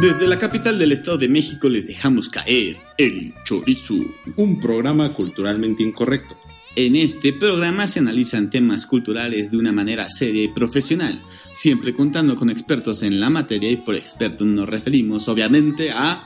Desde 0.00 0.28
la 0.28 0.38
capital 0.38 0.78
del 0.78 0.92
Estado 0.92 1.18
de 1.18 1.26
México 1.26 1.68
les 1.68 1.88
dejamos 1.88 2.28
caer 2.28 2.76
el 2.98 3.34
chorizo. 3.42 3.96
Un 4.36 4.60
programa 4.60 5.12
culturalmente 5.12 5.82
incorrecto. 5.82 6.36
En 6.76 6.94
este 6.94 7.32
programa 7.32 7.88
se 7.88 7.98
analizan 7.98 8.48
temas 8.48 8.86
culturales 8.86 9.50
de 9.50 9.56
una 9.56 9.72
manera 9.72 10.08
seria 10.08 10.44
y 10.44 10.48
profesional, 10.48 11.20
siempre 11.52 11.94
contando 11.94 12.36
con 12.36 12.48
expertos 12.48 13.02
en 13.02 13.18
la 13.18 13.28
materia 13.28 13.72
y 13.72 13.76
por 13.76 13.96
expertos 13.96 14.46
nos 14.46 14.68
referimos 14.68 15.26
obviamente 15.26 15.90
a... 15.90 16.24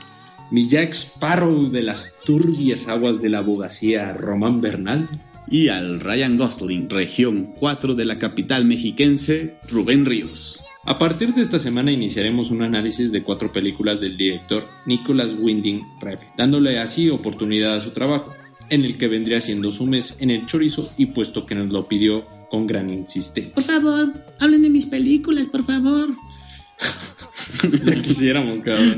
Mi 0.50 0.68
Jack 0.68 0.92
Sparrow 0.92 1.70
de 1.70 1.82
las 1.82 2.18
turbias 2.26 2.88
aguas 2.88 3.22
de 3.22 3.30
la 3.30 3.38
abogacía 3.38 4.12
Román 4.12 4.60
Bernal. 4.60 5.08
Y 5.48 5.68
al 5.68 6.00
Ryan 6.00 6.36
Gosling, 6.36 6.90
región 6.90 7.54
4 7.58 7.94
de 7.94 8.04
la 8.04 8.18
capital 8.18 8.66
mexiquense, 8.66 9.56
Rubén 9.70 10.04
Ríos. 10.04 10.62
A 10.84 10.98
partir 10.98 11.32
de 11.32 11.42
esta 11.42 11.60
semana 11.60 11.92
iniciaremos 11.92 12.50
un 12.50 12.62
análisis 12.62 13.12
de 13.12 13.22
cuatro 13.22 13.52
películas 13.52 14.00
del 14.00 14.16
director 14.16 14.66
Nicholas 14.84 15.32
Winding 15.38 15.80
Refn, 16.00 16.26
dándole 16.36 16.80
así 16.80 17.08
oportunidad 17.08 17.76
a 17.76 17.80
su 17.80 17.90
trabajo, 17.90 18.34
en 18.68 18.84
el 18.84 18.98
que 18.98 19.06
vendría 19.06 19.40
siendo 19.40 19.70
su 19.70 19.86
mes 19.86 20.16
en 20.18 20.30
el 20.30 20.44
chorizo 20.46 20.92
y 20.98 21.06
puesto 21.06 21.46
que 21.46 21.54
nos 21.54 21.72
lo 21.72 21.86
pidió 21.86 22.24
con 22.50 22.66
gran 22.66 22.90
insistencia. 22.90 23.54
Por 23.54 23.62
favor, 23.62 24.12
hablen 24.40 24.62
de 24.62 24.70
mis 24.70 24.86
películas, 24.86 25.46
por 25.46 25.62
favor. 25.62 26.16
ya 27.84 28.02
quisiéramos, 28.02 28.60
cabrón. 28.62 28.96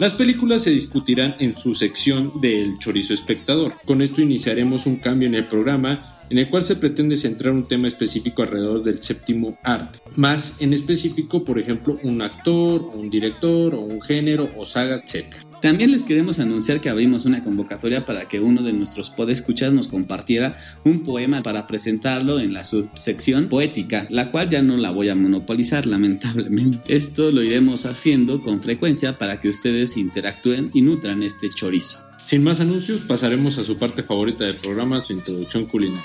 Las 0.00 0.12
películas 0.14 0.62
se 0.62 0.70
discutirán 0.70 1.36
en 1.38 1.56
su 1.56 1.74
sección 1.74 2.32
del 2.40 2.78
chorizo 2.78 3.14
espectador. 3.14 3.74
Con 3.84 4.02
esto 4.02 4.22
iniciaremos 4.22 4.86
un 4.86 4.96
cambio 4.96 5.28
en 5.28 5.36
el 5.36 5.44
programa 5.44 6.15
en 6.30 6.38
el 6.38 6.48
cual 6.48 6.62
se 6.64 6.76
pretende 6.76 7.16
centrar 7.16 7.52
un 7.52 7.68
tema 7.68 7.88
específico 7.88 8.42
alrededor 8.42 8.82
del 8.82 9.02
séptimo 9.02 9.58
arte. 9.62 10.00
Más 10.16 10.60
en 10.60 10.72
específico, 10.72 11.44
por 11.44 11.58
ejemplo, 11.58 11.98
un 12.02 12.22
actor, 12.22 12.82
un 12.94 13.10
director, 13.10 13.74
o 13.74 13.80
un 13.80 14.00
género, 14.00 14.48
o 14.56 14.64
saga, 14.64 14.96
etc. 14.96 15.34
También 15.62 15.90
les 15.90 16.02
queremos 16.02 16.38
anunciar 16.38 16.80
que 16.80 16.90
abrimos 16.90 17.24
una 17.24 17.42
convocatoria 17.42 18.04
para 18.04 18.28
que 18.28 18.40
uno 18.40 18.62
de 18.62 18.72
nuestros 18.72 19.10
podescuchas 19.10 19.72
nos 19.72 19.88
compartiera 19.88 20.58
un 20.84 21.02
poema 21.02 21.42
para 21.42 21.66
presentarlo 21.66 22.38
en 22.40 22.52
la 22.52 22.64
subsección 22.64 23.48
poética, 23.48 24.06
la 24.10 24.30
cual 24.30 24.50
ya 24.50 24.62
no 24.62 24.76
la 24.76 24.90
voy 24.90 25.08
a 25.08 25.14
monopolizar 25.14 25.86
lamentablemente. 25.86 26.78
Esto 26.94 27.32
lo 27.32 27.42
iremos 27.42 27.86
haciendo 27.86 28.42
con 28.42 28.62
frecuencia 28.62 29.16
para 29.16 29.40
que 29.40 29.48
ustedes 29.48 29.96
interactúen 29.96 30.70
y 30.74 30.82
nutran 30.82 31.22
este 31.22 31.48
chorizo. 31.48 32.06
Sin 32.26 32.42
más 32.42 32.60
anuncios, 32.60 33.02
pasaremos 33.02 33.56
a 33.58 33.64
su 33.64 33.78
parte 33.78 34.02
favorita 34.02 34.44
del 34.44 34.56
programa, 34.56 35.00
su 35.00 35.12
introducción 35.12 35.66
culinaria. 35.66 36.04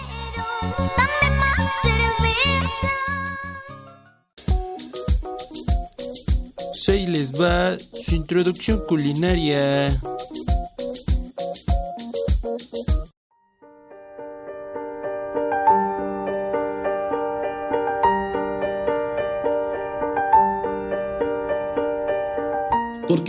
Ahí 6.92 7.08
les 7.08 7.32
va 7.32 7.80
su 7.80 8.16
introducción 8.16 8.82
culinaria. 8.86 9.88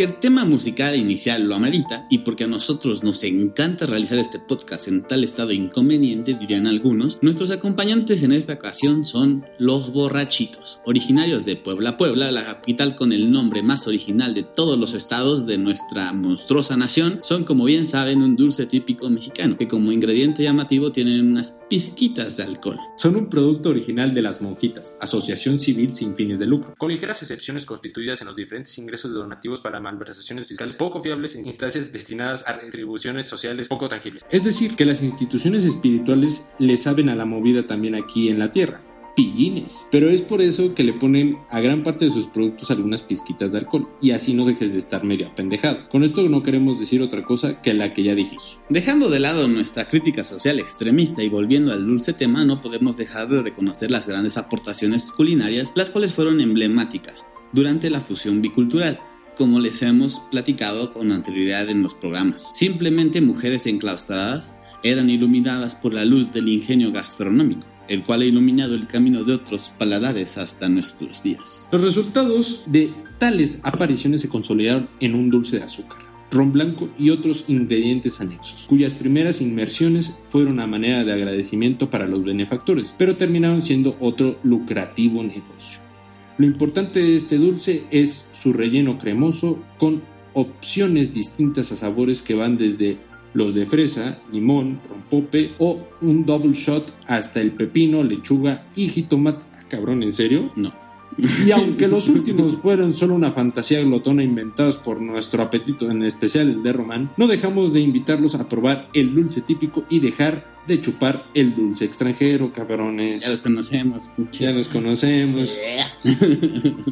Porque 0.03 0.15
el 0.15 0.21
tema 0.21 0.45
musical 0.45 0.97
inicial 0.97 1.45
lo 1.45 1.55
amerita 1.55 2.09
y 2.11 2.19
porque 2.19 2.43
a 2.43 2.49
nosotros 2.49 3.05
nos 3.05 3.23
encanta 3.23 3.87
realizar 3.87 4.19
este 4.19 4.41
podcast 4.41 4.89
en 4.89 5.07
tal 5.07 5.23
estado 5.23 5.53
inconveniente, 5.53 6.35
dirían 6.35 6.67
algunos, 6.67 7.21
nuestros 7.23 7.53
acompañantes 7.53 8.25
en 8.25 8.33
esta 8.33 8.55
ocasión 8.55 9.05
son 9.05 9.47
Los 9.61 9.93
Borrachitos, 9.93 10.81
originarios 10.87 11.45
de 11.45 11.55
Puebla, 11.55 11.97
Puebla, 11.97 12.33
la 12.33 12.45
capital 12.45 12.97
con 12.97 13.13
el 13.13 13.31
nombre 13.31 13.63
más 13.63 13.87
original 13.87 14.35
de 14.35 14.43
todos 14.43 14.77
los 14.77 14.95
estados 14.95 15.47
de 15.47 15.57
nuestra 15.57 16.13
monstruosa 16.13 16.77
nación. 16.77 17.21
Son, 17.23 17.45
como 17.45 17.65
bien 17.67 17.87
saben, 17.87 18.23
un 18.23 18.35
dulce 18.35 18.67
típico 18.67 19.09
mexicano 19.09 19.57
que 19.57 19.69
como 19.69 19.93
ingrediente 19.93 20.43
llamativo 20.43 20.91
tienen 20.91 21.31
unas 21.31 21.63
pizquitas 21.71 22.37
de 22.37 22.43
alcohol. 22.43 22.81
Son 22.97 23.15
un 23.15 23.29
producto 23.29 23.69
original 23.69 24.15
de 24.15 24.23
Las 24.23 24.43
Monjitas, 24.43 24.97
asociación 25.01 25.61
civil 25.61 25.95
sin 25.95 26.17
fines 26.17 26.41
de 26.41 26.47
lucro, 26.47 26.75
con 26.77 26.91
ligeras 26.91 27.23
excepciones 27.23 27.65
constituidas 27.65 28.21
en 28.21 28.27
los 28.27 28.35
diferentes 28.35 28.77
ingresos 28.79 29.13
donativos 29.13 29.61
para 29.61 29.79
malversaciones 29.93 30.47
fiscales 30.47 30.77
poco 30.77 31.03
fiables 31.03 31.37
en 31.37 31.47
instancias 31.47 31.93
destinadas 31.93 32.45
a 32.47 32.55
retribuciones 32.55 33.27
sociales 33.27 33.69
poco 33.69 33.89
tangibles. 33.89 34.25
Es 34.31 34.45
decir, 34.45 34.75
que 34.75 34.85
las 34.85 35.03
instituciones 35.03 35.65
espirituales 35.65 36.53
le 36.59 36.77
saben 36.77 37.09
a 37.09 37.15
la 37.15 37.25
movida 37.25 37.67
también 37.67 37.95
aquí 37.95 38.29
en 38.29 38.39
la 38.39 38.53
tierra. 38.53 38.81
Pillines. 39.15 39.89
Pero 39.91 40.09
es 40.09 40.23
por 40.23 40.41
eso 40.41 40.75
que 40.75 40.85
le 40.85 40.95
ponen 40.95 41.37
a 41.51 41.61
gran 41.61 41.83
parte 41.83 42.07
de 42.07 42.11
sus 42.11 42.27
productos 42.27 42.71
algunas 42.71 43.03
pizquitas 43.03 43.53
de 43.53 43.59
alcohol. 43.59 43.87
Y 44.01 44.13
así 44.13 44.33
no 44.33 44.47
dejes 44.47 44.73
de 44.73 44.79
estar 44.79 45.05
medio 45.05 45.27
apendejado. 45.27 45.87
Con 45.91 46.03
esto 46.03 46.27
no 46.31 46.43
queremos 46.43 46.81
decir 46.81 47.03
otra 47.03 47.23
cosa 47.23 47.61
que 47.61 47.75
la 47.75 47.93
que 47.93 48.05
ya 48.05 48.15
dijimos. 48.15 48.61
Dejando 48.71 49.11
de 49.11 49.21
lado 49.21 49.49
nuestra 49.49 49.87
crítica 49.87 50.25
social 50.25 50.59
extremista 50.59 51.23
y 51.23 51.29
volviendo 51.29 51.73
al 51.73 51.87
dulce 51.87 52.15
tema, 52.15 52.47
no 52.47 52.63
podemos 52.63 52.97
dejar 52.97 53.29
de 53.29 53.43
reconocer 53.43 53.91
las 53.91 54.07
grandes 54.07 54.39
aportaciones 54.39 55.13
culinarias, 55.13 55.73
las 55.75 55.91
cuales 55.91 56.15
fueron 56.15 56.41
emblemáticas 56.41 57.27
durante 57.53 57.91
la 57.91 58.01
fusión 58.01 58.41
bicultural 58.41 58.99
como 59.37 59.61
les 59.61 59.83
hemos 59.83 60.21
platicado 60.31 60.91
con 60.91 61.13
anterioridad 61.13 61.69
en 61.69 61.83
los 61.83 61.95
programas. 61.95 62.53
Simplemente 62.55 63.21
mujeres 63.21 63.67
enclaustradas 63.67 64.59
eran 64.83 65.11
iluminadas 65.11 65.75
por 65.75 65.95
la 65.95 66.05
luz 66.05 66.33
del 66.33 66.49
ingenio 66.49 66.93
gastronómico, 66.93 67.67
el 67.89 68.03
cual 68.03 68.23
ha 68.23 68.27
iluminado 68.27 68.75
el 68.75 68.87
camino 68.87 69.25
de 69.25 69.35
otros 69.35 69.73
paladares 69.79 70.39
hasta 70.39 70.69
nuestros 70.69 71.23
días. 71.23 71.69
Los 71.73 71.83
resultados 71.83 72.65
de 72.67 72.91
tales 73.19 73.61
apariciones 73.63 74.21
se 74.21 74.29
consolidaron 74.29 74.89
en 75.01 75.15
un 75.15 75.31
dulce 75.31 75.59
de 75.59 75.65
azúcar, 75.65 76.01
ron 76.31 76.53
blanco 76.53 76.89
y 76.99 77.11
otros 77.11 77.45
ingredientes 77.49 78.21
anexos, 78.21 78.67
cuyas 78.69 78.95
primeras 78.95 79.41
inmersiones 79.41 80.15
fueron 80.29 80.59
a 80.61 80.67
manera 80.67 81.05
de 81.05 81.13
agradecimiento 81.13 81.91
para 81.91 82.07
los 82.07 82.25
benefactores, 82.25 82.95
pero 82.99 83.17
terminaron 83.17 83.63
siendo 83.63 83.97
otro 84.01 84.39
lucrativo 84.43 85.23
negocio. 85.23 85.92
Lo 86.39 86.47
importante 86.47 87.01
de 87.01 87.17
este 87.17 87.37
dulce 87.37 87.85
es 87.91 88.29
su 88.33 88.53
relleno 88.53 88.99
cremoso 88.99 89.63
con 89.79 90.03
opciones 90.35 91.13
distintas 91.13 91.73
a 91.73 91.77
sabores 91.77 92.23
que 92.23 92.35
van 92.35 92.57
desde 92.57 92.99
los 93.35 93.55
de 93.55 93.67
fresa, 93.67 94.19
limón, 94.33 94.81
rompope 94.89 95.53
o 95.59 95.87
un 96.01 96.25
double 96.27 96.53
shot 96.53 96.93
hasta 97.07 97.41
el 97.41 97.53
pepino, 97.53 98.03
lechuga 98.03 98.67
y 98.75 98.89
jitomate. 98.89 99.45
Ah, 99.53 99.65
cabrón, 99.69 100.03
¿en 100.03 100.13
serio? 100.13 100.53
No. 100.57 100.82
Y 101.19 101.51
aunque 101.51 101.89
los 101.89 102.09
últimos 102.09 102.57
fueron 102.57 102.93
solo 102.93 103.15
una 103.15 103.33
fantasía 103.33 103.83
glotona 103.83 104.23
inventados 104.23 104.77
por 104.77 105.01
nuestro 105.01 105.43
apetito, 105.43 105.91
en 105.91 106.03
especial 106.03 106.49
el 106.49 106.63
de 106.63 106.73
Román, 106.73 107.11
no 107.17 107.27
dejamos 107.27 107.73
de 107.73 107.81
invitarlos 107.81 108.35
a 108.35 108.49
probar 108.49 108.89
el 108.95 109.15
dulce 109.15 109.41
típico 109.41 109.85
y 109.89 110.01
dejar 110.01 110.53
de 110.67 110.81
chupar 110.81 111.27
el 111.35 111.55
dulce 111.55 111.85
extranjero, 111.85 112.53
cabrones. 112.53 113.23
Ya 113.23 113.31
los 113.31 113.41
conocemos. 113.41 114.11
Ya 114.33 114.53
los 114.53 114.69
conocemos. 114.69 115.59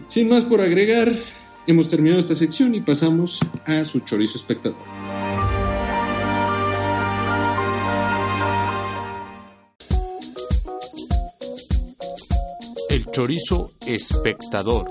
Sin 0.06 0.28
más 0.28 0.44
por 0.44 0.60
agregar, 0.60 1.16
hemos 1.66 1.88
terminado 1.88 2.20
esta 2.20 2.34
sección 2.34 2.74
y 2.74 2.80
pasamos 2.80 3.40
a 3.66 3.84
su 3.84 4.00
chorizo 4.00 4.38
espectador. 4.38 4.78
Chorizo 13.12 13.72
espectador. 13.86 14.86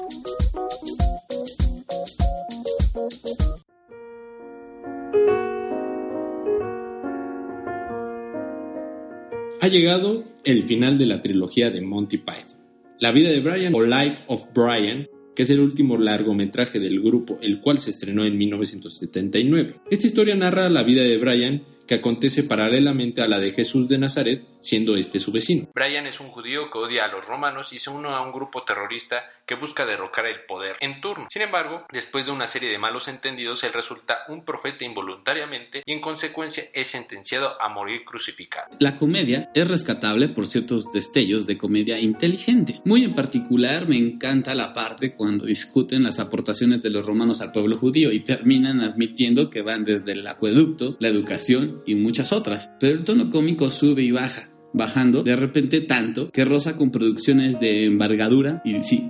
Ha 9.62 9.68
llegado 9.68 10.24
el 10.44 10.68
final 10.68 10.98
de 10.98 11.06
la 11.06 11.21
trilogía 11.21 11.69
de 11.71 11.81
Monty 11.81 12.18
Python. 12.18 12.60
La 13.00 13.12
vida 13.12 13.30
de 13.30 13.39
Brian 13.39 13.74
o 13.75 13.83
Life 13.83 14.24
of 14.27 14.44
Brian, 14.54 15.07
que 15.33 15.44
es 15.44 15.50
el 15.50 15.62
último 15.62 15.98
largometraje 15.98 16.80
del 16.80 17.00
grupo, 17.00 17.39
el 17.42 17.62
cual 17.62 17.77
se 17.77 17.92
estrenó 17.92 18.25
en 18.25 18.38
1979. 18.38 19.75
Esta 19.89 20.07
historia 20.07 20.36
narra 20.36 20.69
la 20.69 20.83
vida 20.83 21.04
de 21.04 21.18
Brian 21.18 21.63
que 21.89 21.95
acontece 21.95 22.44
paralelamente 22.44 23.22
a 23.22 23.27
la 23.27 23.39
de 23.39 23.51
Jesús 23.51 23.88
de 23.88 23.98
Nazaret, 23.98 24.44
siendo 24.61 24.95
este 24.95 25.19
su 25.19 25.31
vecino. 25.31 25.67
Brian 25.73 26.07
es 26.07 26.19
un 26.19 26.29
judío 26.29 26.69
que 26.71 26.77
odia 26.77 27.06
a 27.06 27.07
los 27.07 27.25
romanos 27.25 27.73
y 27.73 27.79
se 27.79 27.89
une 27.89 28.09
a 28.09 28.21
un 28.21 28.31
grupo 28.31 28.63
terrorista 28.63 29.23
que 29.45 29.56
busca 29.56 29.85
derrocar 29.85 30.27
el 30.27 30.41
poder 30.41 30.75
en 30.79 31.01
turno. 31.01 31.27
Sin 31.31 31.41
embargo, 31.41 31.85
después 31.91 32.25
de 32.25 32.31
una 32.31 32.45
serie 32.45 32.69
de 32.69 32.77
malos 32.77 33.07
entendidos, 33.07 33.63
él 33.63 33.73
resulta 33.73 34.19
un 34.27 34.45
profeta 34.45 34.85
involuntariamente 34.85 35.81
y 35.85 35.94
en 35.94 36.01
consecuencia 36.01 36.65
es 36.73 36.88
sentenciado 36.88 37.59
a 37.59 37.67
morir 37.69 38.03
crucificado. 38.06 38.67
La 38.79 38.95
comedia 38.95 39.50
es 39.56 39.67
rescatable 39.67 40.29
por 40.29 40.45
ciertos 40.45 40.91
destellos 40.91 41.47
de 41.47 41.57
comedia 41.57 42.00
inteligente. 42.00 42.79
Muy 42.85 43.03
en 43.03 43.15
particular 43.15 43.88
me 43.88 43.97
encanta 43.97 44.53
la 44.53 44.71
parte 44.71 45.15
cuando 45.15 45.45
discuten 45.45 46.03
las 46.03 46.19
aportaciones 46.19 46.83
de 46.83 46.91
los 46.91 47.05
romanos 47.05 47.41
al 47.41 47.51
pueblo 47.51 47.77
judío 47.77 48.12
y 48.12 48.19
terminan 48.19 48.81
admitiendo 48.81 49.50
que 49.50 49.63
van 49.63 49.83
desde 49.83 50.12
el 50.12 50.27
acueducto, 50.27 50.95
la 51.00 51.07
educación 51.07 51.81
y 51.88 51.95
muchas 51.95 52.31
otras. 52.31 52.71
Pero 52.79 53.00
el 53.00 53.03
tono 53.03 53.31
cómico 53.31 53.69
sube 53.69 54.03
y 54.03 54.12
baja 54.12 54.49
bajando 54.74 55.24
de 55.24 55.36
repente 55.36 55.81
tanto 55.81 56.30
que 56.31 56.45
rosa 56.45 56.77
con 56.77 56.92
producciones 56.92 57.60
de 57.60 57.86
embargadura 57.86 58.62
y 58.63 58.83
sí. 58.83 59.10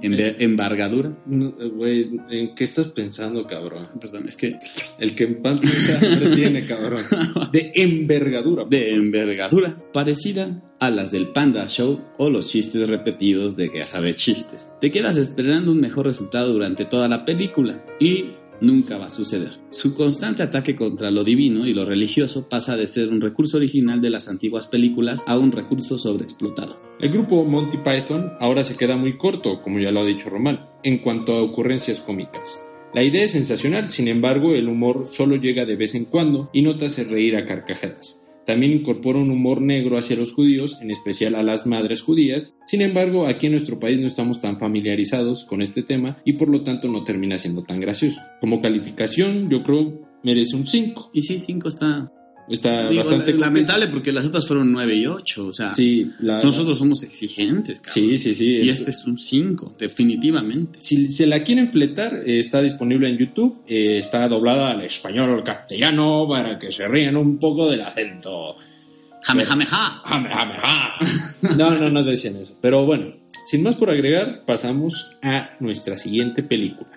No, 1.25 1.53
eh, 1.59 1.69
Güey, 1.69 2.09
¿en 2.29 2.55
qué 2.55 2.63
estás 2.63 2.87
pensando, 2.87 3.45
cabrón? 3.45 3.87
Perdón, 3.99 4.27
es 4.27 4.35
que 4.35 4.57
El 4.97 5.15
que 5.15 5.23
en 5.23 5.41
tiene, 6.35 6.65
cabrón. 6.65 7.01
De 7.51 7.71
envergadura. 7.75 8.65
de 8.69 8.93
envergadura, 8.93 9.77
parecida 9.91 10.61
a 10.79 10.89
las 10.89 11.11
del 11.11 11.27
Panda 11.29 11.67
Show 11.67 12.01
o 12.17 12.29
los 12.29 12.47
chistes 12.47 12.89
repetidos 12.89 13.57
de 13.57 13.67
Guerra 13.67 14.01
de 14.01 14.13
Chistes. 14.13 14.71
Te 14.79 14.91
quedas 14.91 15.17
esperando 15.17 15.71
un 15.71 15.81
mejor 15.81 16.05
resultado 16.05 16.53
durante 16.53 16.85
toda 16.85 17.07
la 17.07 17.25
película 17.25 17.83
y 17.99 18.31
nunca 18.61 18.97
va 18.97 19.07
a 19.07 19.09
suceder. 19.09 19.59
Su 19.69 19.93
constante 19.93 20.43
ataque 20.43 20.75
contra 20.75 21.11
lo 21.11 21.23
divino 21.23 21.67
y 21.67 21.73
lo 21.73 21.85
religioso 21.85 22.47
pasa 22.49 22.77
de 22.77 22.87
ser 22.87 23.09
un 23.09 23.21
recurso 23.21 23.57
original 23.57 24.01
de 24.01 24.09
las 24.09 24.27
antiguas 24.27 24.67
películas 24.67 25.23
a 25.27 25.37
un 25.37 25.51
recurso 25.51 25.97
sobreexplotado. 25.97 26.79
El 26.99 27.11
grupo 27.11 27.45
Monty 27.45 27.77
Python 27.77 28.33
ahora 28.39 28.63
se 28.63 28.75
queda 28.75 28.97
muy 28.97 29.17
corto, 29.17 29.61
como 29.61 29.79
ya 29.79 29.91
lo 29.91 30.01
ha 30.01 30.05
dicho 30.05 30.29
Román, 30.29 30.67
en 30.83 30.99
cuanto 30.99 31.33
a 31.33 31.41
ocurrencias 31.41 32.01
cómicas. 32.01 32.65
La 32.93 33.03
idea 33.03 33.23
es 33.23 33.31
sensacional, 33.31 33.91
sin 33.91 34.07
embargo, 34.07 34.53
el 34.53 34.67
humor 34.67 35.05
solo 35.07 35.35
llega 35.35 35.65
de 35.65 35.75
vez 35.75 35.93
en 35.93 36.05
cuando 36.05 36.49
y 36.53 36.63
no 36.63 36.75
te 36.75 36.85
hace 36.85 37.03
reír 37.03 37.35
a 37.35 37.45
carcajadas. 37.45 38.25
También 38.49 38.73
incorpora 38.73 39.19
un 39.19 39.29
humor 39.29 39.61
negro 39.61 39.95
hacia 39.95 40.15
los 40.15 40.33
judíos, 40.33 40.81
en 40.81 40.89
especial 40.89 41.35
a 41.35 41.43
las 41.43 41.67
madres 41.67 42.01
judías. 42.01 42.55
Sin 42.65 42.81
embargo, 42.81 43.27
aquí 43.27 43.45
en 43.45 43.51
nuestro 43.51 43.79
país 43.79 43.99
no 43.99 44.07
estamos 44.07 44.41
tan 44.41 44.57
familiarizados 44.57 45.45
con 45.45 45.61
este 45.61 45.83
tema 45.83 46.17
y 46.25 46.33
por 46.33 46.49
lo 46.49 46.63
tanto 46.63 46.87
no 46.87 47.03
termina 47.03 47.37
siendo 47.37 47.61
tan 47.61 47.79
gracioso. 47.79 48.21
Como 48.41 48.59
calificación, 48.59 49.51
yo 49.51 49.61
creo 49.61 50.01
merece 50.23 50.55
un 50.55 50.65
5. 50.65 51.11
Y 51.13 51.21
sí, 51.21 51.37
5 51.37 51.67
está 51.67 52.11
Está 52.49 52.89
digo, 52.89 53.03
bastante 53.03 53.33
lamentable 53.33 53.87
porque 53.87 54.11
las 54.11 54.25
otras 54.25 54.47
fueron 54.47 54.71
9 54.71 54.95
y 54.95 55.05
8. 55.05 55.47
O 55.47 55.53
sea, 55.53 55.69
Sí, 55.69 56.11
la- 56.19 56.41
nosotros 56.43 56.77
somos 56.79 57.03
exigentes, 57.03 57.79
cabrón. 57.79 57.93
Sí, 58.09 58.17
sí, 58.17 58.33
sí. 58.33 58.45
Y 58.63 58.69
este 58.69 58.89
es 58.89 59.05
un 59.05 59.17
5, 59.17 59.75
definitivamente. 59.77 60.79
Si 60.81 61.09
se 61.11 61.25
la 61.27 61.43
quieren 61.43 61.71
fletar, 61.71 62.23
eh, 62.25 62.39
está 62.39 62.61
disponible 62.61 63.07
en 63.09 63.17
YouTube. 63.17 63.61
eh, 63.67 63.99
está 63.99 64.27
doblada 64.27 64.71
al 64.71 64.81
español 64.81 65.29
o 65.29 65.33
al 65.35 65.43
castellano 65.43 66.25
para 66.27 66.57
que 66.57 66.71
se 66.71 66.87
rían 66.87 67.15
un 67.17 67.37
poco 67.37 67.69
del 67.69 67.81
acento. 67.81 68.55
Jame, 69.21 69.45
jame, 69.45 69.65
ja. 69.65 70.01
Jame, 70.05 70.29
jame, 70.29 70.53
ja. 70.55 70.95
No, 71.57 71.75
no, 71.75 71.89
no 71.89 72.03
decían 72.03 72.37
eso. 72.37 72.57
Pero 72.61 72.85
bueno, 72.85 73.13
sin 73.45 73.61
más 73.63 73.75
por 73.75 73.89
agregar, 73.89 74.43
pasamos 74.45 75.17
a 75.21 75.51
nuestra 75.59 75.97
siguiente 75.97 76.41
película. 76.41 76.89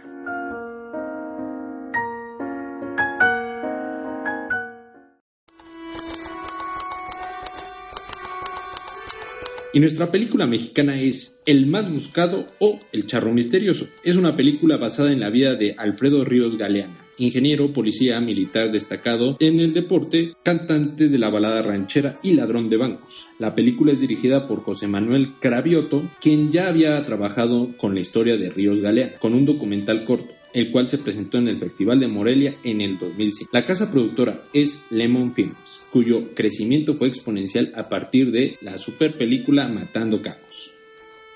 Y 9.75 9.81
nuestra 9.81 10.11
película 10.11 10.47
mexicana 10.47 11.01
es 11.01 11.43
El 11.47 11.67
más 11.67 11.91
buscado 11.91 12.47
o 12.59 12.79
El 12.93 13.07
charro 13.07 13.33
misterioso. 13.33 13.89
Es 14.05 14.17
una 14.17 14.37
película 14.37 14.77
basada 14.77 15.13
en 15.13 15.21
la 15.21 15.31
vida 15.31 15.55
de 15.55 15.75
Alfredo 15.79 16.27
Ríos 16.27 16.59
Galeana, 16.59 17.07
ingeniero, 17.17 17.73
policía, 17.73 18.21
militar 18.21 18.71
destacado 18.71 19.39
en 19.41 19.61
el 19.61 19.73
deporte, 19.73 20.35
cantante 20.43 21.09
de 21.09 21.19
la 21.19 21.31
balada 21.31 21.63
ranchera 21.63 22.19
y 22.23 22.35
ladrón 22.35 22.69
de 22.69 22.77
bancos. 22.77 23.29
La 23.39 23.55
película 23.55 23.93
es 23.93 24.01
dirigida 24.01 24.47
por 24.47 24.61
José 24.61 24.89
Manuel 24.89 25.31
Cravioto, 25.41 26.03
quien 26.21 26.53
ya 26.53 26.69
había 26.69 27.03
trabajado 27.07 27.71
con 27.79 27.95
la 27.95 28.01
historia 28.01 28.37
de 28.37 28.51
Ríos 28.51 28.83
Galeana, 28.83 29.15
con 29.21 29.33
un 29.33 29.47
documental 29.47 30.05
corto 30.05 30.42
el 30.55 30.71
cual 30.71 30.89
se 30.89 30.99
presentó 30.99 31.39
en 31.39 31.49
el 31.49 31.57
Festival 31.57 32.01
de 32.01 32.09
Morelia 32.09 32.57
en 32.65 32.81
el 32.81 32.99
2005. 32.99 33.51
La 33.53 33.65
casa 33.65 33.91
productora 33.91 34.43
es 34.53 34.83
Lemon 34.91 35.35
Films, 35.35 35.87
cuyo 35.91 36.35
crecimiento 36.35 36.95
fue 36.95 37.09
exponencial 37.09 37.73
a 37.75 37.89
partir 37.89 38.31
de 38.31 38.57
la 38.61 38.79
super 38.79 39.17
película 39.17 39.69
Matando 39.69 40.21
Cabos. 40.21 40.75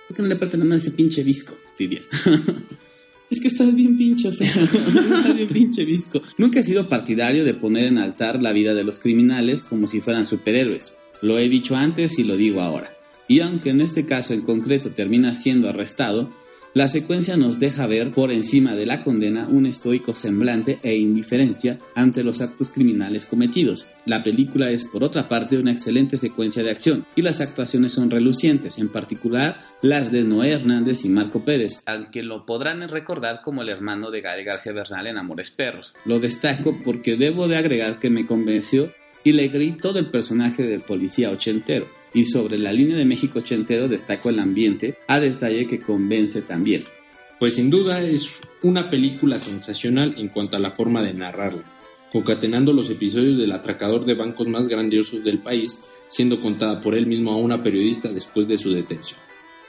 ¿Por 0.09 0.17
qué 0.17 0.23
no 0.23 0.29
le 0.29 0.37
parten 0.37 0.61
nada 0.61 0.71
más 0.71 0.83
ese 0.83 0.93
pinche 0.93 1.23
visco? 1.23 1.55
Diría. 1.79 2.03
Es 3.29 3.41
que 3.41 3.49
estás 3.49 3.75
bien 3.75 3.97
pinche 3.97 4.31
feo. 4.31 4.47
estás 4.65 5.35
bien 5.35 5.49
pinche 5.49 5.85
visco. 5.85 6.23
Nunca 6.39 6.61
he 6.61 6.63
sido 6.63 6.89
partidario 6.89 7.45
de 7.45 7.55
poner 7.55 7.87
en 7.87 7.99
altar 7.99 8.41
la 8.41 8.53
vida 8.53 8.73
de 8.73 8.85
los 8.85 9.01
criminales 9.01 9.65
como 9.65 9.89
si 9.89 10.01
fueran 10.01 10.27
superhéroes. 10.27 10.97
Lo 11.23 11.39
he 11.39 11.49
dicho 11.49 11.75
antes 11.75 12.21
y 12.21 12.25
lo 12.25 12.37
digo 12.37 12.61
ahora. 12.61 12.97
Y 13.27 13.41
aunque 13.41 13.71
en 13.71 13.81
este 13.81 14.07
caso 14.07 14.33
en 14.33 14.43
concreto 14.43 14.91
termina 14.91 15.35
siendo 15.35 15.69
arrestado, 15.69 16.31
la 16.77 16.89
secuencia 16.89 17.39
nos 17.39 17.59
deja 17.59 17.87
ver 17.87 18.11
por 18.11 18.31
encima 18.31 18.75
de 18.75 18.85
la 18.85 19.03
condena 19.03 19.49
un 19.49 19.65
estoico 19.65 20.15
semblante 20.15 20.79
e 20.83 20.95
indiferencia 20.95 21.79
ante 21.95 22.23
los 22.23 22.43
actos 22.43 22.71
criminales 22.71 23.25
cometidos. 23.25 23.87
La 24.05 24.23
película 24.23 24.71
es 24.71 24.85
por 24.85 25.03
otra 25.03 25.27
parte 25.27 25.57
una 25.57 25.73
excelente 25.73 26.19
secuencia 26.19 26.63
de 26.63 26.71
acción 26.71 27.07
y 27.17 27.23
las 27.23 27.41
actuaciones 27.41 27.93
son 27.93 28.11
relucientes, 28.11 28.77
en 28.77 28.91
particular 28.91 29.65
las 29.81 30.13
de 30.13 30.25
Noé 30.25 30.53
Hernández 30.53 31.07
y 31.07 31.09
Marco 31.09 31.43
Pérez, 31.43 31.81
aunque 31.87 32.23
lo 32.23 32.45
podrán 32.45 32.87
recordar 32.91 33.41
como 33.43 33.63
el 33.63 33.71
hermano 33.71 34.11
de 34.11 34.21
Gael 34.21 34.45
García 34.45 34.75
Bernal 34.75 35.07
en 35.07 35.17
Amores 35.17 35.51
Perros. 35.51 35.95
Lo 36.05 36.21
destaco 36.21 36.79
porque 36.85 37.17
debo 37.17 37.49
de 37.49 37.57
agregar 37.57 37.99
que 37.99 38.11
me 38.11 38.27
convenció 38.27 38.93
y 39.25 39.33
le 39.33 39.51
creí 39.51 39.73
todo 39.73 39.99
el 39.99 40.11
personaje 40.11 40.65
del 40.65 40.83
policía 40.83 41.31
ochentero. 41.31 41.87
Y 42.17 42.25
sobre 42.25 42.57
la 42.57 42.73
línea 42.73 42.97
de 42.97 43.05
México 43.05 43.41
ochentero 43.41 43.89
destaco 43.89 44.31
el 44.31 44.39
ambiente, 44.39 44.97
a 45.07 45.21
detalle 45.21 45.67
que 45.67 45.79
convence 45.79 46.41
también. 46.41 46.83
Pues 47.39 47.57
sin 47.57 47.69
duda 47.69 48.01
es 48.01 48.41
una 48.63 48.89
película 48.89 49.39
sensacional 49.39 50.15
en 50.17 50.29
cuanto 50.29 50.57
a 50.57 50.59
la 50.59 50.71
forma 50.71 51.03
de 51.03 51.13
narrarla, 51.13 51.63
concatenando 52.11 52.73
los 52.73 52.89
episodios 52.89 53.37
del 53.37 53.53
atracador 53.53 54.07
de 54.07 54.15
bancos 54.15 54.49
más 54.49 54.67
grandiosos 54.67 55.23
del 55.25 55.41
país, 55.41 55.83
siendo 56.09 56.41
contada 56.41 56.81
por 56.81 56.95
él 56.95 57.07
mismo 57.07 57.33
a 57.33 57.37
una 57.37 57.61
periodista 57.61 58.09
después 58.09 58.49
de 58.49 58.57
su 58.57 58.73
detención. 58.73 59.21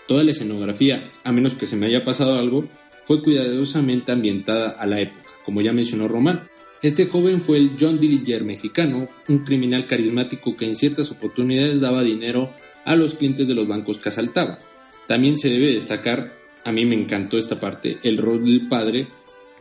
Toda 0.07 0.23
la 0.23 0.31
escenografía, 0.31 1.11
a 1.25 1.33
menos 1.33 1.53
que 1.53 1.67
se 1.67 1.75
me 1.75 1.87
haya 1.87 2.05
pasado 2.05 2.39
algo, 2.39 2.63
fue 3.03 3.21
cuidadosamente 3.21 4.13
ambientada 4.13 4.69
a 4.69 4.85
la 4.85 5.01
época, 5.01 5.29
como 5.43 5.59
ya 5.59 5.73
mencionó 5.73 6.07
Román. 6.07 6.47
Este 6.83 7.07
joven 7.07 7.41
fue 7.41 7.57
el 7.57 7.71
John 7.79 7.99
Dillinger 7.99 8.43
mexicano, 8.43 9.07
un 9.27 9.39
criminal 9.39 9.87
carismático 9.87 10.55
que 10.55 10.65
en 10.65 10.75
ciertas 10.75 11.11
oportunidades 11.11 11.81
daba 11.81 12.03
dinero 12.03 12.51
a 12.85 12.95
los 12.95 13.15
clientes 13.15 13.47
de 13.47 13.55
los 13.55 13.67
bancos 13.67 13.97
que 13.97 14.09
asaltaba. 14.09 14.59
También 15.07 15.37
se 15.37 15.49
debe 15.49 15.73
destacar, 15.73 16.31
a 16.63 16.71
mí 16.71 16.85
me 16.85 16.95
encantó 16.95 17.37
esta 17.37 17.59
parte, 17.59 17.97
el 18.03 18.17
rol 18.17 18.45
del 18.45 18.67
padre, 18.67 19.07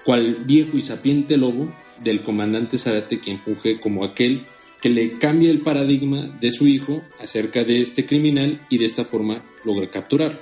cual 0.05 0.45
viejo 0.45 0.77
y 0.77 0.83
sapiente 0.83 1.39
lobo 1.39 1.73
del 2.03 2.23
comandante 2.23 2.77
Zarate, 2.77 3.19
quien 3.19 3.39
funge 3.39 3.79
como 3.79 4.05
aquel 4.05 4.43
que 4.83 4.91
le 4.91 5.17
cambia 5.19 5.51
el 5.51 5.61
paradigma 5.61 6.29
de 6.41 6.51
su 6.51 6.67
hijo 6.67 7.03
acerca 7.19 7.65
de 7.65 7.81
este 7.81 8.05
criminal 8.05 8.61
y 8.69 8.77
de 8.77 8.85
esta 8.85 9.05
forma 9.05 9.43
logra 9.65 9.89
capturar. 9.89 10.39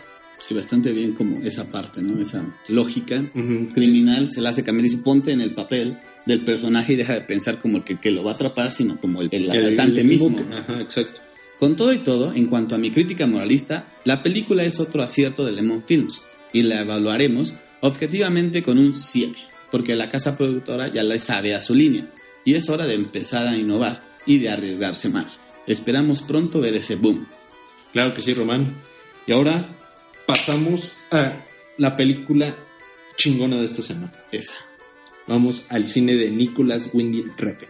Sí, 0.47 0.53
bastante 0.55 0.93
bien 0.93 1.13
como 1.13 1.43
esa 1.43 1.71
parte, 1.71 2.03
¿no? 2.03 2.21
Esa 2.21 2.45
lógica 2.69 3.25
Ujú. 3.35 3.69
criminal 3.73 4.31
se 4.31 4.41
la 4.43 4.51
hace 4.51 4.63
cambiar 4.63 4.85
y 4.87 4.89
dice 4.91 5.03
ponte 5.03 5.33
en 5.33 5.41
el 5.41 5.55
papel 5.55 5.97
del 6.27 6.41
personaje 6.41 6.93
y 6.93 6.97
deja 6.97 7.15
de 7.15 7.21
pensar 7.23 7.61
como 7.61 7.79
el 7.79 7.85
que, 7.85 7.99
que 7.99 8.11
lo 8.11 8.23
va 8.25 8.33
a 8.33 8.35
atrapar, 8.35 8.71
sino 8.73 9.01
como 9.01 9.23
el, 9.23 9.29
el 9.33 9.51
asaltante 9.51 9.93
El- 9.93 9.99
el 10.01 10.05
mismo. 10.07 10.37
que- 10.37 10.55
Ajá, 10.55 10.81
exacto. 10.81 11.21
Con 11.59 11.77
todo 11.77 11.93
y 11.95 11.99
todo, 11.99 12.33
en 12.35 12.47
cuanto 12.49 12.75
a 12.75 12.79
mi 12.79 12.91
crítica 12.91 13.27
moralista, 13.27 13.87
la 14.05 14.23
película 14.23 14.65
es 14.65 14.81
otro 14.81 15.03
acierto 15.03 15.47
de 15.47 15.53
Lemon 15.53 15.83
Films 15.87 16.23
y 16.53 16.63
la 16.63 16.81
evaluaremos 16.83 17.55
objetivamente 17.81 18.63
con 18.63 18.79
un 18.79 18.93
7, 18.95 19.39
porque 19.71 19.95
la 19.95 20.11
casa 20.11 20.37
productora 20.37 20.89
ya 20.89 21.03
le 21.05 21.19
sabe 21.21 21.55
a 21.55 21.63
su 21.63 21.75
línea 21.75 22.07
y 22.45 22.55
es 22.55 22.69
hora 22.69 22.87
de 22.87 22.95
empezar 22.95 23.47
a 23.47 23.57
innovar 23.57 24.03
y 24.27 24.39
de 24.39 24.51
arriesgarse 24.51 25.09
más. 25.09 25.47
Esperamos 25.67 26.21
pronto 26.23 26.61
ver 26.61 26.75
ese 26.75 26.97
boom. 26.97 27.27
Claro 27.93 28.13
que 28.13 28.21
sí, 28.21 28.35
Román. 28.35 28.75
Y 29.27 29.33
ahora 29.33 29.75
pasamos 30.26 30.97
a 31.11 31.33
la 31.76 31.97
película 31.97 32.54
chingona 33.16 33.57
de 33.57 33.64
esta 33.64 33.83
semana. 33.83 34.12
Esa. 34.33 34.54
Vamos 35.26 35.66
al 35.71 35.87
cine 35.87 36.14
de 36.14 36.31
Nicolas 36.31 36.90
Winding 36.93 37.33
Refn. 37.37 37.66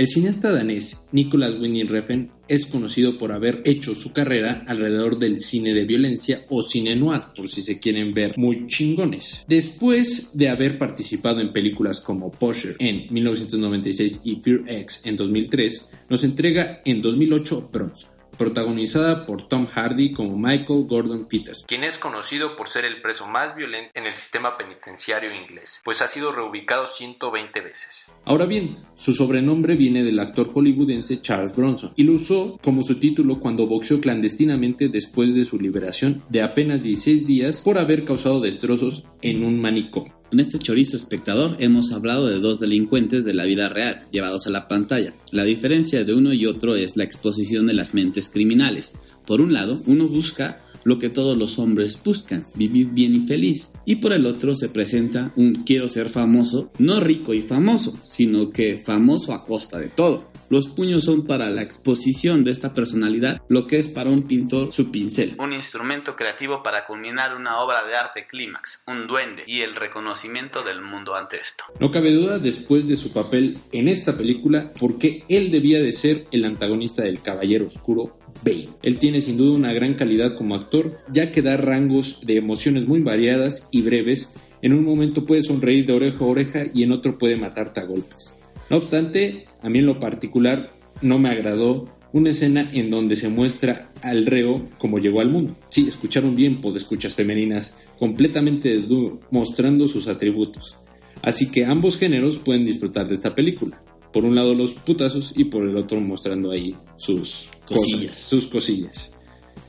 El 0.00 0.06
cineasta 0.06 0.50
danés 0.50 1.08
Nicolas 1.12 1.56
Winding 1.60 1.88
Refn 1.88 2.30
es 2.48 2.64
conocido 2.64 3.18
por 3.18 3.32
haber 3.32 3.60
hecho 3.66 3.94
su 3.94 4.14
carrera 4.14 4.64
alrededor 4.66 5.18
del 5.18 5.40
cine 5.40 5.74
de 5.74 5.84
violencia 5.84 6.40
o 6.48 6.62
cine 6.62 6.96
noir, 6.96 7.20
por 7.36 7.50
si 7.50 7.60
se 7.60 7.78
quieren 7.78 8.14
ver 8.14 8.32
muy 8.38 8.66
chingones. 8.66 9.44
Después 9.46 10.30
de 10.32 10.48
haber 10.48 10.78
participado 10.78 11.42
en 11.42 11.52
películas 11.52 12.00
como 12.00 12.30
Pusher 12.30 12.76
en 12.78 13.12
1996 13.12 14.22
y 14.24 14.36
Fear 14.36 14.62
X 14.66 15.02
en 15.04 15.18
2003, 15.18 15.90
nos 16.08 16.24
entrega 16.24 16.80
en 16.86 17.02
2008 17.02 17.68
Bronze 17.70 18.06
protagonizada 18.40 19.26
por 19.26 19.48
Tom 19.48 19.66
Hardy 19.66 20.14
como 20.14 20.38
Michael 20.38 20.86
Gordon 20.88 21.26
Peters, 21.28 21.62
quien 21.68 21.84
es 21.84 21.98
conocido 21.98 22.56
por 22.56 22.68
ser 22.68 22.86
el 22.86 23.02
preso 23.02 23.26
más 23.26 23.54
violento 23.54 23.90
en 23.92 24.06
el 24.06 24.14
sistema 24.14 24.56
penitenciario 24.56 25.34
inglés, 25.34 25.82
pues 25.84 26.00
ha 26.00 26.08
sido 26.08 26.32
reubicado 26.32 26.86
120 26.86 27.60
veces. 27.60 28.10
Ahora 28.24 28.46
bien, 28.46 28.78
su 28.94 29.12
sobrenombre 29.12 29.76
viene 29.76 30.02
del 30.02 30.18
actor 30.18 30.48
hollywoodense 30.50 31.20
Charles 31.20 31.54
Bronson 31.54 31.92
y 31.96 32.04
lo 32.04 32.14
usó 32.14 32.58
como 32.64 32.82
su 32.82 32.98
título 32.98 33.40
cuando 33.40 33.66
boxeó 33.66 34.00
clandestinamente 34.00 34.88
después 34.88 35.34
de 35.34 35.44
su 35.44 35.60
liberación 35.60 36.24
de 36.30 36.40
apenas 36.40 36.82
16 36.82 37.26
días 37.26 37.60
por 37.60 37.76
haber 37.76 38.06
causado 38.06 38.40
destrozos 38.40 39.04
en 39.20 39.44
un 39.44 39.60
manicomio. 39.60 40.19
En 40.32 40.38
este 40.38 40.60
chorizo 40.60 40.96
espectador 40.96 41.56
hemos 41.58 41.90
hablado 41.90 42.28
de 42.28 42.38
dos 42.38 42.60
delincuentes 42.60 43.24
de 43.24 43.34
la 43.34 43.44
vida 43.44 43.68
real, 43.68 44.06
llevados 44.12 44.46
a 44.46 44.50
la 44.50 44.68
pantalla. 44.68 45.12
La 45.32 45.42
diferencia 45.42 46.04
de 46.04 46.14
uno 46.14 46.32
y 46.32 46.46
otro 46.46 46.76
es 46.76 46.96
la 46.96 47.02
exposición 47.02 47.66
de 47.66 47.74
las 47.74 47.94
mentes 47.94 48.28
criminales. 48.28 49.00
Por 49.26 49.40
un 49.40 49.52
lado, 49.52 49.82
uno 49.86 50.06
busca 50.06 50.62
lo 50.84 50.98
que 50.98 51.08
todos 51.08 51.36
los 51.36 51.58
hombres 51.58 52.00
buscan, 52.02 52.44
vivir 52.54 52.90
bien 52.90 53.14
y 53.14 53.20
feliz. 53.20 53.72
Y 53.84 53.96
por 53.96 54.12
el 54.12 54.24
otro 54.24 54.54
se 54.54 54.68
presenta 54.68 55.32
un 55.36 55.54
quiero 55.64 55.88
ser 55.88 56.08
famoso, 56.08 56.70
no 56.78 57.00
rico 57.00 57.34
y 57.34 57.42
famoso, 57.42 57.98
sino 58.04 58.50
que 58.50 58.78
famoso 58.78 59.32
a 59.32 59.44
costa 59.44 59.78
de 59.78 59.88
todo. 59.88 60.29
Los 60.50 60.66
puños 60.66 61.04
son 61.04 61.26
para 61.26 61.48
la 61.48 61.62
exposición 61.62 62.42
de 62.42 62.50
esta 62.50 62.74
personalidad 62.74 63.40
lo 63.48 63.68
que 63.68 63.78
es 63.78 63.86
para 63.86 64.10
un 64.10 64.22
pintor 64.22 64.72
su 64.72 64.90
pincel. 64.90 65.36
Un 65.38 65.52
instrumento 65.52 66.16
creativo 66.16 66.60
para 66.64 66.86
culminar 66.86 67.36
una 67.36 67.60
obra 67.60 67.84
de 67.86 67.94
arte 67.94 68.26
clímax, 68.26 68.82
un 68.88 69.06
duende 69.06 69.44
y 69.46 69.60
el 69.60 69.76
reconocimiento 69.76 70.64
del 70.64 70.82
mundo 70.82 71.14
ante 71.14 71.36
esto. 71.36 71.62
No 71.78 71.92
cabe 71.92 72.10
duda 72.10 72.40
después 72.40 72.88
de 72.88 72.96
su 72.96 73.12
papel 73.12 73.58
en 73.70 73.86
esta 73.86 74.16
película 74.16 74.72
porque 74.80 75.22
él 75.28 75.52
debía 75.52 75.80
de 75.80 75.92
ser 75.92 76.26
el 76.32 76.44
antagonista 76.44 77.04
del 77.04 77.22
Caballero 77.22 77.68
Oscuro 77.68 78.18
Bane. 78.44 78.70
Él 78.82 78.98
tiene 78.98 79.20
sin 79.20 79.36
duda 79.36 79.56
una 79.56 79.72
gran 79.72 79.94
calidad 79.94 80.36
como 80.36 80.56
actor 80.56 80.98
ya 81.12 81.30
que 81.30 81.42
da 81.42 81.58
rangos 81.58 82.26
de 82.26 82.34
emociones 82.34 82.88
muy 82.88 83.02
variadas 83.02 83.68
y 83.70 83.82
breves. 83.82 84.34
En 84.62 84.72
un 84.72 84.84
momento 84.84 85.24
puede 85.24 85.42
sonreír 85.42 85.86
de 85.86 85.92
oreja 85.92 86.24
a 86.24 86.26
oreja 86.26 86.62
y 86.74 86.82
en 86.82 86.90
otro 86.90 87.18
puede 87.18 87.36
matarte 87.36 87.78
a 87.78 87.84
golpes. 87.84 88.36
No 88.68 88.78
obstante, 88.78 89.46
a 89.62 89.68
mí 89.68 89.78
en 89.80 89.86
lo 89.86 89.98
particular 89.98 90.70
no 91.02 91.18
me 91.18 91.30
agradó 91.30 91.88
una 92.12 92.30
escena 92.30 92.68
en 92.72 92.90
donde 92.90 93.16
se 93.16 93.28
muestra 93.28 93.90
al 94.02 94.26
reo 94.26 94.68
como 94.78 94.98
llegó 94.98 95.20
al 95.20 95.28
mundo. 95.28 95.54
Sí, 95.70 95.86
escucharon 95.88 96.34
bien 96.34 96.60
por 96.60 96.76
escuchas 96.76 97.14
femeninas, 97.14 97.88
completamente 97.98 98.70
desnudo, 98.70 99.20
mostrando 99.30 99.86
sus 99.86 100.08
atributos. 100.08 100.78
Así 101.22 101.50
que 101.50 101.64
ambos 101.64 101.98
géneros 101.98 102.38
pueden 102.38 102.64
disfrutar 102.64 103.06
de 103.08 103.14
esta 103.14 103.34
película. 103.34 103.82
Por 104.12 104.24
un 104.24 104.34
lado 104.34 104.54
los 104.54 104.72
putazos 104.72 105.34
y 105.36 105.44
por 105.44 105.62
el 105.62 105.76
otro 105.76 106.00
mostrando 106.00 106.50
ahí 106.50 106.74
sus 106.96 107.50
cosillas. 107.64 108.16
sus 108.16 108.48
cosillas. 108.48 109.14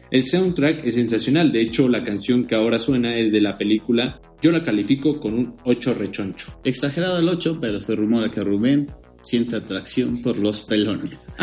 El 0.10 0.24
soundtrack 0.24 0.86
es 0.86 0.96
sensacional, 0.96 1.52
de 1.52 1.62
hecho 1.62 1.88
la 1.88 2.04
canción 2.04 2.46
que 2.46 2.56
ahora 2.56 2.80
suena 2.80 3.16
es 3.18 3.32
de 3.32 3.40
la 3.40 3.58
película 3.58 4.20
yo 4.42 4.52
la 4.52 4.64
califico 4.64 5.20
con 5.20 5.36
un 5.36 5.56
8 5.66 5.94
rechoncho. 5.94 6.60
Exagerado 6.64 7.20
el 7.20 7.30
8, 7.30 7.60
pero 7.62 7.80
se 7.80 7.96
rumora 7.96 8.30
que 8.30 8.44
Rubén 8.44 8.92
siente 9.24 9.56
atracción 9.56 10.22
por 10.22 10.38
los 10.38 10.62
pelones. 10.62 11.34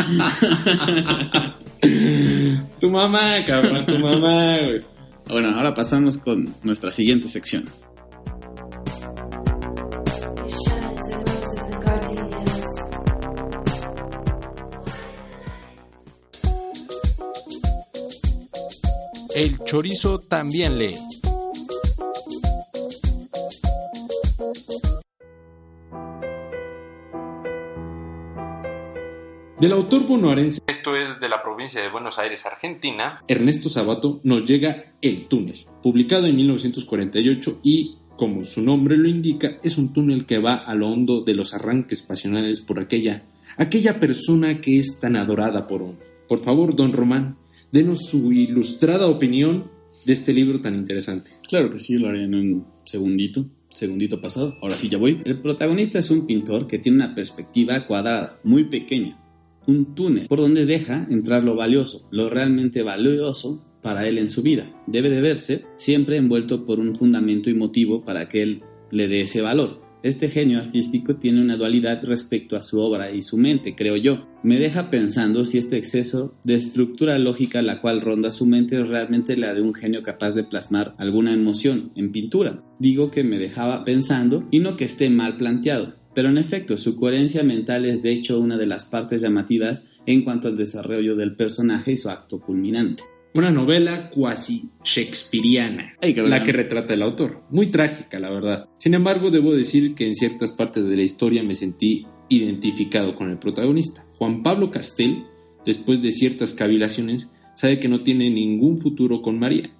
tu 2.79 2.89
mamá, 2.89 3.45
cabrón, 3.45 3.85
tu 3.85 3.99
mamá, 3.99 4.57
güey. 4.57 4.85
Bueno, 5.29 5.49
ahora 5.49 5.73
pasamos 5.75 6.17
con 6.17 6.53
nuestra 6.63 6.91
siguiente 6.91 7.27
sección. 7.27 7.69
El 19.35 19.57
chorizo 19.59 20.19
también 20.19 20.77
lee. 20.77 20.95
Del 29.59 29.73
autor 29.73 30.07
bonaerense, 30.07 30.61
esto 30.67 30.95
es 30.95 31.19
de 31.19 31.27
la 31.27 31.43
provincia 31.43 31.81
de 31.81 31.89
Buenos 31.89 32.17
Aires, 32.17 32.45
Argentina, 32.45 33.21
Ernesto 33.27 33.67
Sabato, 33.67 34.21
nos 34.23 34.45
llega 34.45 34.93
El 35.01 35.27
túnel, 35.27 35.65
publicado 35.83 36.27
en 36.27 36.37
1948 36.37 37.59
y, 37.61 37.97
como 38.15 38.45
su 38.45 38.61
nombre 38.61 38.95
lo 38.95 39.09
indica, 39.09 39.59
es 39.61 39.77
un 39.77 39.91
túnel 39.91 40.25
que 40.25 40.39
va 40.39 40.55
a 40.55 40.75
lo 40.75 40.87
hondo 40.87 41.25
de 41.25 41.33
los 41.33 41.53
arranques 41.53 42.01
pasionales 42.01 42.61
por 42.61 42.79
aquella, 42.79 43.25
aquella 43.57 43.99
persona 43.99 44.61
que 44.61 44.79
es 44.79 45.01
tan 45.01 45.17
adorada 45.17 45.67
por 45.67 45.81
uno. 45.81 45.97
Por 46.29 46.39
favor, 46.39 46.73
don 46.73 46.93
Román, 46.93 47.37
denos 47.69 48.05
su 48.05 48.31
ilustrada 48.31 49.07
opinión 49.07 49.69
de 50.05 50.13
este 50.13 50.31
libro 50.31 50.61
tan 50.61 50.75
interesante. 50.75 51.31
Claro 51.49 51.69
que 51.69 51.79
sí, 51.79 51.97
lo 51.97 52.07
haré 52.07 52.23
en 52.23 52.33
un 52.33 52.65
segundito 52.85 53.45
segundito 53.79 54.19
pasado, 54.19 54.57
ahora 54.61 54.75
sí 54.75 54.89
ya 54.89 54.97
voy. 54.97 55.21
El 55.25 55.41
protagonista 55.41 55.99
es 55.99 56.09
un 56.09 56.25
pintor 56.25 56.67
que 56.67 56.79
tiene 56.79 56.97
una 56.97 57.15
perspectiva 57.15 57.79
cuadrada, 57.85 58.39
muy 58.43 58.65
pequeña, 58.65 59.17
un 59.69 59.95
túnel 59.95 60.27
por 60.27 60.39
donde 60.39 60.65
deja 60.65 61.07
entrar 61.09 61.43
lo 61.43 61.55
valioso, 61.55 62.07
lo 62.11 62.29
realmente 62.29 62.83
valioso 62.83 63.63
para 63.81 64.07
él 64.07 64.17
en 64.17 64.29
su 64.29 64.41
vida. 64.41 64.71
Debe 64.87 65.09
de 65.09 65.21
verse 65.21 65.65
siempre 65.77 66.17
envuelto 66.17 66.65
por 66.65 66.79
un 66.79 66.95
fundamento 66.95 67.49
y 67.49 67.53
motivo 67.53 68.03
para 68.03 68.27
que 68.27 68.41
él 68.41 68.63
le 68.91 69.07
dé 69.07 69.21
ese 69.21 69.41
valor. 69.41 69.89
Este 70.01 70.29
genio 70.29 70.59
artístico 70.59 71.17
tiene 71.17 71.41
una 71.41 71.57
dualidad 71.57 72.01
respecto 72.05 72.55
a 72.55 72.61
su 72.61 72.79
obra 72.79 73.11
y 73.11 73.21
su 73.21 73.35
mente, 73.35 73.75
creo 73.75 73.97
yo. 73.97 74.29
Me 74.43 74.57
deja 74.57 74.89
pensando 74.89 75.43
si 75.43 75.57
este 75.57 75.75
exceso 75.75 76.35
de 76.45 76.55
estructura 76.55 77.19
lógica 77.19 77.61
la 77.61 77.81
cual 77.81 77.99
ronda 77.99 78.31
su 78.31 78.45
mente 78.45 78.79
es 78.79 78.87
realmente 78.87 79.35
la 79.35 79.53
de 79.53 79.61
un 79.61 79.73
genio 79.73 80.01
capaz 80.01 80.31
de 80.31 80.45
plasmar 80.45 80.95
alguna 80.97 81.33
emoción 81.33 81.91
en 81.97 82.13
pintura. 82.13 82.63
Digo 82.79 83.11
que 83.11 83.25
me 83.25 83.39
dejaba 83.39 83.83
pensando 83.83 84.47
y 84.51 84.59
no 84.59 84.77
que 84.77 84.85
esté 84.85 85.09
mal 85.09 85.35
planteado. 85.35 85.98
Pero 86.19 86.27
en 86.27 86.37
efecto, 86.37 86.77
su 86.77 86.97
coherencia 86.97 87.43
mental 87.43 87.85
es 87.85 88.03
de 88.03 88.11
hecho 88.11 88.41
una 88.41 88.57
de 88.57 88.65
las 88.65 88.87
partes 88.87 89.21
llamativas 89.21 89.93
en 90.05 90.25
cuanto 90.25 90.49
al 90.49 90.57
desarrollo 90.57 91.15
del 91.15 91.33
personaje 91.33 91.93
y 91.93 91.97
su 91.97 92.09
acto 92.09 92.41
culminante. 92.41 93.03
Una 93.35 93.51
novela 93.51 94.09
cuasi 94.09 94.69
shakespeariana, 94.83 95.95
la 96.01 96.43
que 96.43 96.51
retrata 96.51 96.93
el 96.93 97.03
autor. 97.03 97.45
Muy 97.51 97.67
trágica, 97.67 98.19
la 98.19 98.29
verdad. 98.31 98.67
Sin 98.79 98.95
embargo, 98.95 99.31
debo 99.31 99.55
decir 99.55 99.95
que 99.95 100.07
en 100.07 100.13
ciertas 100.13 100.51
partes 100.51 100.83
de 100.83 100.97
la 100.97 101.03
historia 101.03 101.41
me 101.41 101.55
sentí 101.55 102.05
identificado 102.27 103.15
con 103.15 103.29
el 103.29 103.39
protagonista. 103.39 104.05
Juan 104.17 104.43
Pablo 104.43 104.71
Castel, 104.71 105.23
después 105.65 106.01
de 106.01 106.11
ciertas 106.11 106.51
cavilaciones, 106.51 107.31
sabe 107.55 107.79
que 107.79 107.87
no 107.87 108.03
tiene 108.03 108.29
ningún 108.29 108.81
futuro 108.81 109.21
con 109.21 109.39
María 109.39 109.71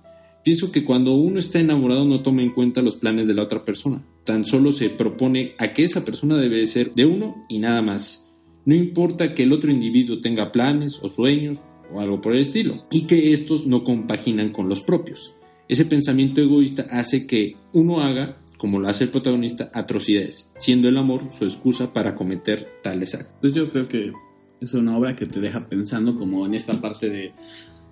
Pienso 0.43 0.71
que 0.71 0.85
cuando 0.85 1.15
uno 1.15 1.39
está 1.39 1.59
enamorado 1.59 2.05
no 2.05 2.23
toma 2.23 2.41
en 2.41 2.53
cuenta 2.53 2.81
los 2.81 2.95
planes 2.95 3.27
de 3.27 3.33
la 3.33 3.43
otra 3.43 3.65
persona, 3.65 4.05
tan 4.29 4.45
solo 4.45 4.71
se 4.71 4.91
propone 4.91 5.55
a 5.57 5.73
que 5.73 5.83
esa 5.83 6.05
persona 6.05 6.37
debe 6.37 6.63
ser 6.67 6.93
de 6.93 7.03
uno 7.03 7.47
y 7.49 7.57
nada 7.57 7.81
más. 7.81 8.29
No 8.63 8.75
importa 8.75 9.33
que 9.33 9.41
el 9.41 9.51
otro 9.51 9.71
individuo 9.71 10.21
tenga 10.21 10.51
planes 10.51 10.99
o 11.01 11.09
sueños 11.09 11.61
o 11.91 11.99
algo 11.99 12.21
por 12.21 12.33
el 12.33 12.41
estilo, 12.41 12.85
y 12.91 13.07
que 13.07 13.33
estos 13.33 13.65
no 13.65 13.83
compaginan 13.83 14.51
con 14.51 14.69
los 14.69 14.81
propios. 14.81 15.33
Ese 15.67 15.83
pensamiento 15.85 16.41
egoísta 16.41 16.85
hace 16.91 17.25
que 17.25 17.55
uno 17.73 18.01
haga, 18.01 18.37
como 18.59 18.79
lo 18.79 18.87
hace 18.87 19.05
el 19.05 19.09
protagonista, 19.09 19.71
atrocidades, 19.73 20.51
siendo 20.59 20.87
el 20.87 20.99
amor 20.99 21.23
su 21.31 21.45
excusa 21.45 21.91
para 21.91 22.13
cometer 22.13 22.67
tales 22.83 23.15
actos. 23.15 23.33
Pues 23.41 23.55
yo 23.55 23.71
creo 23.71 23.87
que 23.87 24.13
es 24.61 24.73
una 24.75 24.95
obra 24.95 25.15
que 25.15 25.25
te 25.25 25.39
deja 25.39 25.67
pensando 25.67 26.15
como 26.15 26.45
en 26.45 26.53
esta 26.53 26.79
parte 26.79 27.09
de 27.09 27.33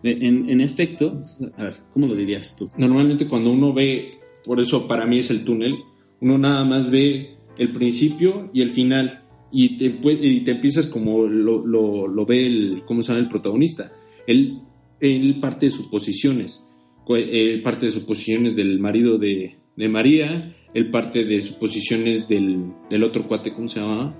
en, 0.03 0.61
efecto, 0.61 1.19
a 1.57 1.63
ver, 1.63 1.77
¿cómo 1.91 2.05
lo 2.05 2.13
dirías 2.13 2.55
tú? 2.55 2.69
Normalmente 2.77 3.27
cuando 3.27 3.49
uno 3.49 3.73
ve, 3.73 4.11
por 4.45 4.59
eso 4.59 4.87
para 4.87 5.07
mí 5.07 5.17
es 5.17 5.31
el 5.31 5.43
túnel, 5.43 5.77
uno 6.21 6.37
nada 6.37 6.63
más 6.65 6.89
ve 6.89 7.37
el 7.57 7.71
principio 7.71 8.49
y 8.53 8.61
el 8.61 8.69
final 8.69 9.23
y 9.51 9.77
te, 9.77 9.85
y 9.85 10.41
te 10.41 10.51
empiezas 10.51 10.87
como 10.87 11.25
lo, 11.25 11.65
lo, 11.65 12.25
ve 12.25 12.45
el, 12.45 12.83
¿cómo 12.85 13.01
se 13.01 13.09
llama? 13.09 13.21
el 13.21 13.29
protagonista. 13.29 13.91
Él, 14.25 14.59
él 14.99 15.39
parte 15.39 15.67
de 15.67 15.71
suposiciones, 15.71 16.65
él 17.09 17.61
parte 17.63 17.85
de 17.85 17.91
suposiciones 17.91 18.55
del 18.55 18.79
marido 18.79 19.17
de, 19.17 19.55
de 19.75 19.89
María, 19.89 20.53
él 20.73 20.89
parte 20.89 21.23
de 21.23 21.39
suposiciones 21.41 22.27
del, 22.27 22.73
del 22.89 23.03
otro 23.03 23.25
cuate, 23.25 23.53
¿cómo 23.53 23.67
se 23.67 23.79
llama? 23.79 24.15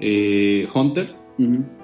Eh, 0.00 0.66
Hunter, 0.74 1.14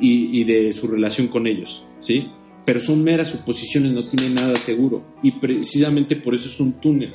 y, 0.01 0.41
y 0.41 0.45
de 0.45 0.73
su 0.73 0.87
relación 0.89 1.29
con 1.29 1.47
ellos, 1.47 1.87
¿sí? 2.01 2.27
pero 2.67 2.81
son 2.81 3.03
meras 3.03 3.29
suposiciones, 3.29 3.93
no 3.93 4.09
tiene 4.09 4.35
nada 4.35 4.57
seguro. 4.57 5.05
Y 5.23 5.31
precisamente 5.33 6.17
por 6.17 6.35
eso 6.35 6.49
es 6.49 6.59
un 6.61 6.81
túnel, 6.81 7.15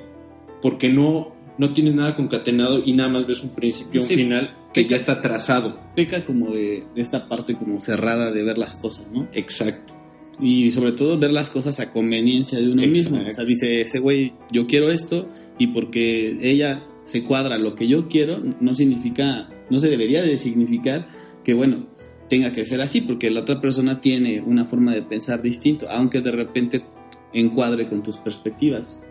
porque 0.62 0.90
no, 0.90 1.36
no 1.62 1.74
tienes 1.74 1.94
nada 1.96 2.16
concatenado 2.16 2.82
y 2.84 2.94
nada 2.94 3.10
más 3.10 3.28
ves 3.28 3.44
un 3.44 3.52
principio, 3.52 4.02
un 4.02 4.08
Sí, 4.08 4.16
final 4.16 4.58
que 4.74 4.82
peca- 4.82 4.90
ya 4.90 4.96
está 4.98 5.22
trazado. 5.22 5.80
Peca 5.96 6.26
como 6.26 6.50
de, 6.52 6.84
de 6.96 7.02
esta 7.02 7.30
parte 7.30 7.56
como 7.56 7.80
cerrada 7.80 8.32
de 8.32 8.44
ver 8.44 8.58
las 8.58 8.76
cosas, 8.76 9.06
¿no? 9.14 9.28
Exacto. 9.34 9.94
Y 10.40 10.72
sobre 10.72 10.94
todo 10.94 11.20
ver 11.20 11.32
las 11.32 11.50
cosas 11.52 11.80
a 11.80 11.94
conveniencia 11.94 12.58
de 12.60 12.72
uno 12.72 12.82
Exacto. 12.82 13.12
mismo. 13.16 13.30
O 13.30 13.32
sea, 13.32 13.46
dice 13.46 13.82
ese 13.82 14.00
güey, 14.00 14.34
yo 14.52 14.66
quiero 14.66 14.90
esto 14.92 15.30
y 15.60 15.68
porque 15.68 16.38
ella 16.42 16.84
se 17.04 17.24
cuadra 17.24 17.58
lo 17.58 17.76
que 17.76 17.88
yo 17.88 18.08
quiero, 18.08 18.42
no 18.60 18.74
significa, 18.74 19.50
no 19.70 19.78
se 19.80 19.90
debería 19.90 20.24
de 20.24 20.38
significar 20.40 21.08
que, 21.44 21.54
bueno, 21.54 21.88
tenga 22.30 22.52
que 22.54 22.66
ser 22.66 22.82
así, 22.82 23.02
porque 23.02 23.30
la 23.30 23.42
otra 23.42 23.60
persona 23.62 24.00
tiene 24.00 24.42
una 24.42 24.66
forma 24.66 24.94
de 24.94 25.02
pensar 25.04 25.42
distinto, 25.42 25.88
aunque 25.90 26.22
de 26.22 26.32
repente 26.32 26.82
encuadre 27.34 27.88
con 27.90 28.02
tus 28.04 28.18
perspectivas. 28.18 29.02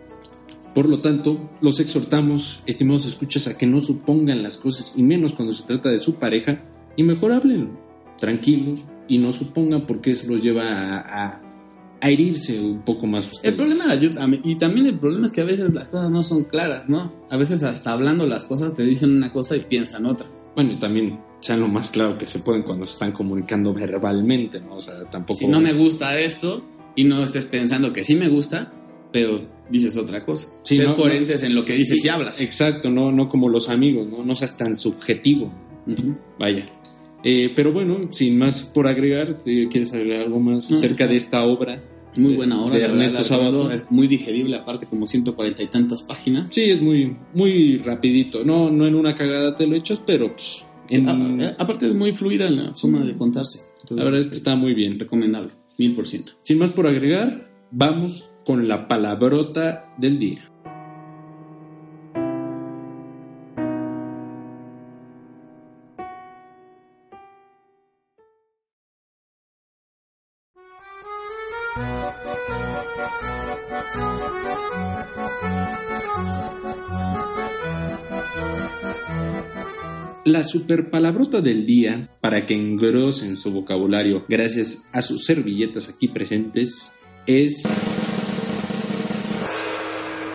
Por 0.73 0.87
lo 0.87 0.99
tanto, 1.01 1.49
los 1.61 1.79
exhortamos, 1.79 2.63
estimados 2.65 3.05
escuchas, 3.05 3.47
a 3.47 3.57
que 3.57 3.67
no 3.67 3.81
supongan 3.81 4.41
las 4.41 4.57
cosas 4.57 4.93
y 4.97 5.03
menos 5.03 5.33
cuando 5.33 5.53
se 5.53 5.63
trata 5.65 5.89
de 5.89 5.97
su 5.97 6.15
pareja 6.15 6.63
y 6.95 7.03
mejor 7.03 7.31
hablen 7.33 7.77
tranquilos 8.17 8.81
y 9.07 9.17
no 9.17 9.31
supongan 9.33 9.85
porque 9.85 10.11
eso 10.11 10.27
los 10.29 10.41
lleva 10.43 10.63
a, 10.63 10.99
a- 10.99 11.41
a 12.03 12.09
herirse 12.09 12.59
un 12.59 12.81
poco 12.81 13.05
más 13.05 13.31
ustedes. 13.31 13.51
El 13.51 13.55
problema, 13.55 13.93
yo- 13.95 14.09
y 14.43 14.55
también 14.55 14.87
el 14.87 14.97
problema 14.97 15.25
es 15.27 15.31
que 15.31 15.41
a 15.41 15.45
veces 15.45 15.71
las 15.73 15.87
cosas 15.89 16.09
no 16.09 16.23
son 16.23 16.45
claras, 16.45 16.89
¿no? 16.89 17.13
A 17.29 17.37
veces 17.37 17.61
hasta 17.63 17.91
hablando 17.91 18.25
las 18.25 18.45
cosas 18.45 18.73
te 18.73 18.83
dicen 18.83 19.11
una 19.15 19.31
cosa 19.31 19.55
y 19.55 19.61
piensan 19.61 20.05
otra. 20.07 20.27
Bueno, 20.55 20.71
y 20.73 20.77
también 20.77 21.19
sean 21.41 21.59
lo 21.59 21.67
más 21.67 21.89
claro 21.91 22.17
que 22.17 22.25
se 22.25 22.39
pueden 22.39 22.63
cuando 22.63 22.85
se 22.87 22.93
están 22.93 23.11
comunicando 23.11 23.73
verbalmente, 23.73 24.61
¿no? 24.61 24.75
O 24.77 24.81
sea, 24.81 25.03
tampoco... 25.11 25.37
Si 25.39 25.47
no 25.47 25.61
me 25.61 25.73
gusta 25.73 26.17
esto 26.19 26.63
y 26.95 27.03
no 27.03 27.23
estés 27.23 27.45
pensando 27.45 27.93
que 27.93 28.03
sí 28.03 28.15
me 28.15 28.29
gusta, 28.29 28.73
pero 29.11 29.41
dices 29.69 29.97
otra 29.97 30.23
cosa. 30.25 30.47
Sí, 30.63 30.77
Ser 30.77 30.87
no, 30.87 30.95
coherentes 30.95 31.43
en 31.43 31.55
lo 31.55 31.63
que 31.65 31.73
dices 31.73 32.03
y 32.03 32.09
hablas. 32.09 32.41
Exacto, 32.41 32.89
no, 32.89 33.11
no 33.11 33.29
como 33.29 33.49
los 33.49 33.69
amigos, 33.69 34.07
¿no? 34.09 34.23
No 34.23 34.35
seas 34.35 34.57
tan 34.57 34.75
subjetivo. 34.75 35.51
Vaya. 36.39 36.65
Eh, 37.23 37.51
pero 37.55 37.71
bueno, 37.71 37.99
sin 38.11 38.37
más 38.37 38.63
por 38.63 38.87
agregar, 38.87 39.37
¿te- 39.37 39.67
¿quieres 39.67 39.93
agregar 39.93 40.21
algo 40.25 40.39
más 40.39 40.69
No, 40.71 40.77
acerca 40.77 41.07
de 41.07 41.17
esta 41.17 41.43
obra? 41.45 41.83
Muy 42.15 42.31
De- 42.31 42.37
buena 42.37 42.61
obra, 42.61 42.75
de 42.75 42.81
verdad, 42.81 42.95
Ernesto 43.05 43.23
recomiendo, 43.35 43.61
Sábato. 43.63 43.75
es 43.85 43.91
muy 43.91 44.07
digerible, 44.07 44.55
aparte 44.57 44.85
como 44.85 45.05
140 45.05 45.63
y 45.63 45.67
tantas 45.67 46.01
páginas. 46.01 46.49
Sí, 46.51 46.63
es 46.71 46.81
muy, 46.81 47.15
muy 47.33 47.77
rapidito. 47.77 48.43
No, 48.43 48.69
no 48.69 48.85
en 48.87 48.95
una 48.95 49.15
cagada 49.15 49.55
te 49.55 49.65
lo 49.67 49.75
echas, 49.77 50.01
pero 50.05 50.35
pues, 50.35 50.63
en- 50.89 51.07
A- 51.07 51.47
a- 51.49 51.55
aparte 51.59 51.87
es 51.87 51.93
muy 51.93 52.11
fluida 52.11 52.47
en 52.47 52.57
la 52.65 52.73
forma 52.73 53.05
de 53.05 53.15
contarse. 53.15 53.59
Entonces, 53.81 53.97
la 53.97 54.03
verdad 54.03 54.19
es 54.19 54.27
que 54.27 54.35
este, 54.35 54.37
está 54.49 54.55
muy 54.57 54.73
bien. 54.73 54.99
recomendable, 54.99 55.51
mil 55.77 55.93
por 55.93 56.05
ciento. 56.07 56.33
Sin 56.41 56.57
más 56.57 56.71
por 56.71 56.85
agregar, 56.87 57.49
vamos 57.71 58.30
con 58.45 58.67
la 58.67 58.87
palabrota 58.87 59.93
del 59.97 60.19
día. 60.19 60.51
La 80.23 80.43
superpalabrota 80.43 81.41
del 81.41 81.65
día, 81.65 82.09
para 82.21 82.45
que 82.45 82.53
engrosen 82.53 83.37
su 83.37 83.51
vocabulario 83.51 84.25
gracias 84.29 84.89
a 84.93 85.01
sus 85.01 85.25
servilletas 85.25 85.89
aquí 85.89 86.07
presentes, 86.07 86.93
es 87.25 88.10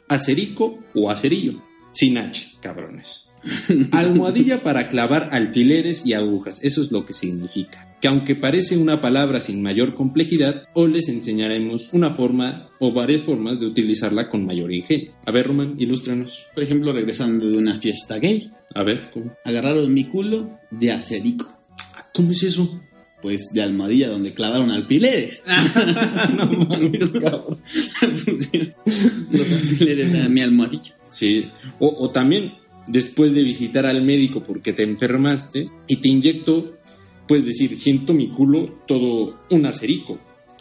acerico 0.09 0.79
o 0.95 1.11
acerillo. 1.11 1.63
Sin 1.93 2.19
H, 2.19 2.59
cabrones. 2.61 3.31
Almohadilla 3.93 4.63
para 4.63 4.89
clavar 4.89 5.31
alfileres 5.33 6.05
y 6.07 6.13
agujas, 6.13 6.65
eso 6.65 6.83
es 6.83 6.93
lo 6.93 7.05
que 7.05 7.13
significa. 7.13 7.97
Que 8.01 8.09
aunque 8.09 8.35
parece 8.35 8.77
una 8.77 9.01
palabra 9.01 9.41
sin 9.41 9.63
mayor 9.63 9.95
complejidad, 9.95 10.65
hoy 10.75 10.93
les 10.93 11.09
enseñaremos 11.09 11.93
una 11.93 12.11
forma 12.11 12.69
o 12.79 12.93
varias 12.93 13.23
formas 13.23 13.61
de 13.61 13.67
utilizarla 13.67 14.29
con 14.29 14.45
mayor 14.45 14.73
ingenio. 14.73 15.13
A 15.25 15.31
ver, 15.31 15.47
Roman, 15.47 15.75
ilústranos. 15.79 16.47
Por 16.55 16.63
ejemplo, 16.63 16.93
regresando 16.93 17.49
de 17.49 17.57
una 17.57 17.81
fiesta 17.81 18.19
gay, 18.19 18.51
A 18.75 18.83
ver, 18.83 19.11
¿cómo, 19.12 19.33
agarraron 19.45 19.92
mi 19.95 20.05
culo 20.05 20.59
de 20.71 20.92
acerico. 20.92 21.57
¿Cómo 22.12 22.33
es 22.33 22.42
eso? 22.42 22.81
Pues 23.27 23.53
de 23.53 23.61
almohadilla 23.61 24.09
donde 24.09 24.33
clavaron 24.35 24.71
alfileres. 24.71 25.43
no 26.37 26.47
mames, 26.47 27.11
cabrón. 27.11 27.59
Pusieron 28.25 28.73
los 29.33 29.51
alfileres 29.51 30.15
a 30.15 30.29
mi 30.29 30.43
almohadilla. 30.43 30.97
Sí, 31.09 31.47
o, 31.81 31.89
o 31.89 32.11
también 32.11 32.53
después 32.87 33.35
de 33.35 33.43
visitar 33.43 33.85
al 33.85 34.05
médico 34.05 34.45
porque 34.45 34.73
te 34.73 34.85
enfermaste 34.85 35.69
y 35.89 35.97
te 35.97 36.07
inyecto, 36.07 36.77
puedes 37.27 37.47
decir, 37.47 37.75
siento 37.75 38.15
mi 38.15 38.29
culo 38.29 38.79
todo 38.87 39.37
un 39.51 39.67
acerico. 39.67 40.21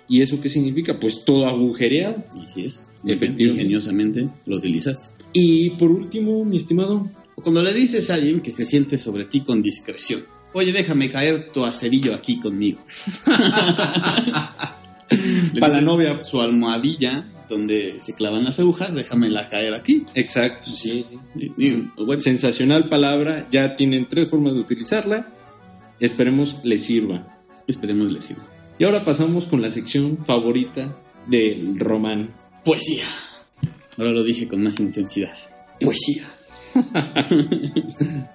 ¿Y 0.10 0.24
eso 0.24 0.42
qué 0.42 0.50
significa? 0.50 1.00
Pues 1.00 1.24
todo 1.24 1.46
agujereado. 1.46 2.24
Así 2.44 2.66
es. 2.66 2.92
Efectivamente. 3.06 3.44
Ingeniosamente 3.44 4.28
lo 4.48 4.56
utilizaste. 4.56 5.10
Y 5.34 5.70
por 5.70 5.92
último, 5.92 6.44
mi 6.46 6.58
estimado, 6.58 7.12
cuando 7.36 7.62
le 7.62 7.76
dices 7.76 8.10
a 8.10 8.16
alguien 8.16 8.42
que 8.42 8.50
se 8.50 8.66
siente 8.66 8.98
sobre 8.98 9.26
ti 9.26 9.42
con 9.42 9.62
discreción. 9.62 10.22
Oye, 10.58 10.72
déjame 10.72 11.10
caer 11.10 11.52
tu 11.52 11.66
acerillo 11.66 12.16
aquí 12.16 12.40
conmigo. 12.40 12.80
Para 15.60 15.74
la 15.76 15.82
novia. 15.82 16.24
Su 16.24 16.40
almohadilla 16.40 17.28
donde 17.50 18.00
se 18.02 18.14
clavan 18.14 18.46
las 18.46 18.58
agujas, 18.60 18.96
déjamela 18.96 19.50
caer 19.50 19.74
aquí. 19.74 20.06
Exacto, 20.16 20.70
sí, 20.70 21.04
sí. 21.04 21.52
Y- 21.58 21.90
bueno, 22.02 22.22
Sensacional 22.22 22.88
palabra, 22.88 23.48
ya 23.52 23.76
tienen 23.76 24.08
tres 24.08 24.30
formas 24.30 24.54
de 24.54 24.62
utilizarla. 24.62 25.28
Esperemos 26.00 26.62
les 26.64 26.86
sirva. 26.86 27.28
esperemos 27.68 28.10
le 28.14 28.22
sirva. 28.22 28.44
Y 28.80 28.86
ahora 28.86 29.04
pasamos 29.04 29.48
con 29.48 29.62
la 29.62 29.70
sección 29.70 30.20
favorita 30.26 30.96
del 31.28 31.78
román. 31.78 32.30
Poesía. 32.64 33.04
Ahora 33.98 34.12
lo 34.12 34.24
dije 34.24 34.48
con 34.48 34.64
más 34.64 34.80
intensidad. 34.80 35.36
Poesía. 35.82 36.32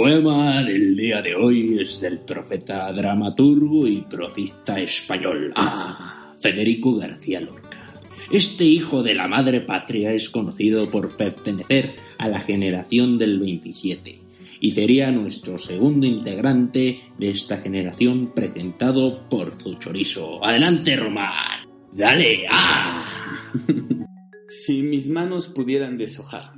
poema 0.00 0.64
del 0.64 0.96
día 0.96 1.20
de 1.20 1.34
hoy 1.34 1.78
es 1.78 2.00
del 2.00 2.20
profeta 2.20 2.90
dramaturgo 2.90 3.86
y 3.86 4.00
profista 4.00 4.80
español, 4.80 5.52
ah, 5.56 6.34
Federico 6.40 6.96
García 6.96 7.38
Lorca. 7.42 7.84
Este 8.32 8.64
hijo 8.64 9.02
de 9.02 9.14
la 9.14 9.28
madre 9.28 9.60
patria 9.60 10.14
es 10.14 10.30
conocido 10.30 10.90
por 10.90 11.14
pertenecer 11.18 11.96
a 12.16 12.28
la 12.28 12.40
generación 12.40 13.18
del 13.18 13.38
27 13.40 14.18
y 14.62 14.72
sería 14.72 15.10
nuestro 15.10 15.58
segundo 15.58 16.06
integrante 16.06 17.00
de 17.18 17.28
esta 17.28 17.58
generación 17.58 18.32
presentado 18.34 19.28
por 19.28 19.52
su 19.60 19.74
chorizo. 19.74 20.42
Adelante, 20.42 20.96
Román. 20.96 21.68
Dale, 21.92 22.46
ah. 22.50 23.04
Si 24.48 24.82
mis 24.82 25.10
manos 25.10 25.48
pudieran 25.48 25.98
deshojar. 25.98 26.54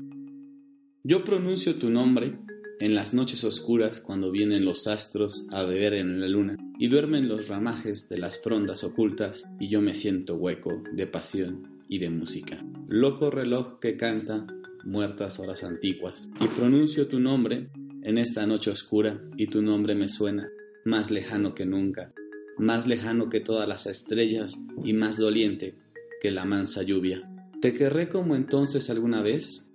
Yo 1.02 1.24
pronuncio 1.24 1.74
tu 1.74 1.90
nombre 1.90 2.38
en 2.82 2.96
las 2.96 3.14
noches 3.14 3.44
oscuras 3.44 4.00
cuando 4.00 4.32
vienen 4.32 4.64
los 4.64 4.88
astros 4.88 5.46
a 5.52 5.62
beber 5.62 5.94
en 5.94 6.18
la 6.20 6.26
luna 6.26 6.56
y 6.80 6.88
duermen 6.88 7.28
los 7.28 7.46
ramajes 7.46 8.08
de 8.08 8.18
las 8.18 8.40
frondas 8.40 8.82
ocultas 8.82 9.44
y 9.60 9.68
yo 9.68 9.80
me 9.80 9.94
siento 9.94 10.34
hueco 10.34 10.82
de 10.92 11.06
pasión 11.06 11.80
y 11.88 12.00
de 12.00 12.10
música. 12.10 12.60
Loco 12.88 13.30
reloj 13.30 13.78
que 13.78 13.96
canta 13.96 14.48
muertas 14.84 15.38
horas 15.38 15.62
antiguas 15.62 16.28
y 16.40 16.48
pronuncio 16.48 17.06
tu 17.06 17.20
nombre 17.20 17.70
en 18.02 18.18
esta 18.18 18.48
noche 18.48 18.72
oscura 18.72 19.22
y 19.36 19.46
tu 19.46 19.62
nombre 19.62 19.94
me 19.94 20.08
suena 20.08 20.50
más 20.84 21.12
lejano 21.12 21.54
que 21.54 21.64
nunca, 21.64 22.12
más 22.58 22.88
lejano 22.88 23.28
que 23.28 23.38
todas 23.38 23.68
las 23.68 23.86
estrellas 23.86 24.58
y 24.82 24.92
más 24.92 25.18
doliente 25.18 25.76
que 26.20 26.32
la 26.32 26.44
mansa 26.44 26.82
lluvia. 26.82 27.30
¿Te 27.60 27.72
querré 27.74 28.08
como 28.08 28.34
entonces 28.34 28.90
alguna 28.90 29.22
vez? 29.22 29.71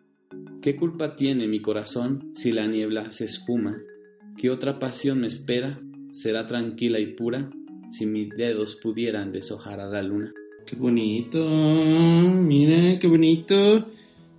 ¿Qué 0.68 0.76
culpa 0.76 1.16
tiene 1.16 1.48
mi 1.48 1.62
corazón 1.62 2.34
si 2.36 2.52
la 2.52 2.68
niebla 2.68 3.10
se 3.10 3.24
esfuma? 3.24 3.82
¿Qué 4.36 4.50
otra 4.50 4.80
pasión 4.80 5.22
me 5.22 5.28
espera? 5.28 5.80
¿Será 6.12 6.46
tranquila 6.46 7.00
y 7.00 7.06
pura 7.06 7.50
si 7.90 8.06
mis 8.06 8.28
dedos 8.36 8.76
pudieran 8.76 9.32
deshojar 9.32 9.80
a 9.80 9.86
la 9.86 10.04
luna? 10.04 10.34
Qué 10.66 10.76
bonito, 10.76 11.40
mira, 11.48 13.00
qué 13.00 13.08
bonito. 13.08 13.88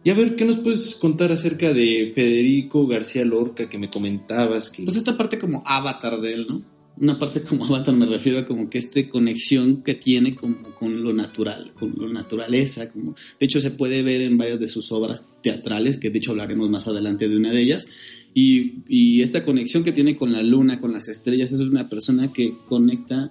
Y 0.05 0.11
a 0.11 0.15
ver, 0.15 0.37
¿qué 0.37 0.45
nos 0.45 0.59
puedes 0.59 0.97
contar 0.97 1.33
acerca 1.33 1.73
de 1.73 2.13
Federico 2.15 2.87
García 2.87 3.25
Lorca 3.25 3.67
que 3.67 3.79
me 3.79 3.89
comentabas 3.89 4.69
que... 4.69 4.83
Pues 4.83 4.99
esta 4.99 5.17
parte 5.17 5.39
como 5.39 5.63
avatar 5.65 6.21
de 6.21 6.35
él, 6.35 6.47
¿no? 6.47 6.78
Una 7.01 7.19
parte 7.19 7.43
como 7.43 7.65
Avatar 7.67 7.95
me 7.95 8.07
refiero 8.07 8.39
a 8.39 8.47
como 8.47 8.69
que 8.71 8.79
esta 8.79 9.07
conexión 9.09 9.83
que 9.83 9.95
tiene 9.95 10.35
con, 10.35 10.55
con 10.75 11.03
lo 11.03 11.13
natural, 11.13 11.73
con 11.75 11.95
la 11.99 12.09
naturaleza. 12.09 12.91
Como, 12.93 13.15
de 13.39 13.47
hecho, 13.47 13.61
se 13.61 13.71
puede 13.71 14.03
ver 14.03 14.21
en 14.23 14.37
varias 14.39 14.61
de 14.61 14.69
sus 14.69 14.93
obras 14.93 15.27
teatrales, 15.43 15.97
que 15.97 16.11
de 16.11 16.19
hecho 16.19 16.33
hablaremos 16.33 16.71
más 16.71 16.89
adelante 16.89 17.29
de 17.29 17.37
una 17.37 17.53
de 17.53 17.63
ellas. 17.63 17.89
Y, 18.35 18.83
y 18.89 19.23
esta 19.23 19.45
conexión 19.45 19.85
que 19.85 19.93
tiene 19.93 20.17
con 20.17 20.33
la 20.33 20.43
luna, 20.43 20.81
con 20.81 20.93
las 20.93 21.09
estrellas, 21.09 21.53
es 21.53 21.61
una 21.61 21.89
persona 21.89 22.33
que 22.33 22.55
conecta 22.69 23.31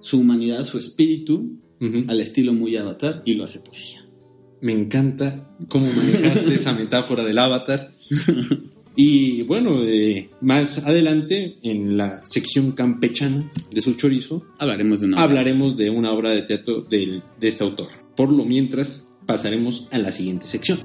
su 0.00 0.20
humanidad, 0.20 0.64
su 0.64 0.78
espíritu, 0.78 1.58
Ujú. 1.80 2.04
al 2.06 2.20
estilo 2.20 2.52
muy 2.54 2.76
Avatar 2.76 3.22
y 3.24 3.34
lo 3.34 3.44
hace 3.44 3.60
poesía. 3.60 4.06
Me 4.60 4.72
encanta 4.72 5.50
cómo 5.68 5.86
manejaste 5.92 6.54
esa 6.54 6.72
metáfora 6.78 7.24
del 7.24 7.38
avatar. 7.38 7.92
Y 8.96 9.42
bueno, 9.42 9.82
eh, 9.82 10.30
más 10.40 10.86
adelante, 10.86 11.56
en 11.62 11.96
la 11.96 12.24
sección 12.24 12.72
campechana 12.72 13.50
de 13.72 13.80
su 13.82 13.94
chorizo, 13.94 14.44
Hablaremos 14.58 15.00
de 15.00 15.06
una 15.06 15.16
obra. 15.16 15.24
hablaremos 15.24 15.76
de 15.76 15.90
una 15.90 16.12
obra 16.12 16.30
de 16.30 16.42
teatro 16.42 16.82
del- 16.82 17.22
de 17.40 17.48
este 17.48 17.64
autor. 17.64 17.88
Por 18.16 18.30
lo 18.32 18.44
mientras, 18.44 19.10
pasaremos 19.26 19.88
a 19.90 19.98
la 19.98 20.12
siguiente 20.12 20.46
sección. 20.46 20.78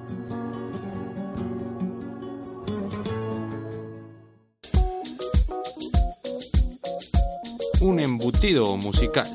Un 7.82 8.00
embutido 8.00 8.76
musical. 8.78 9.28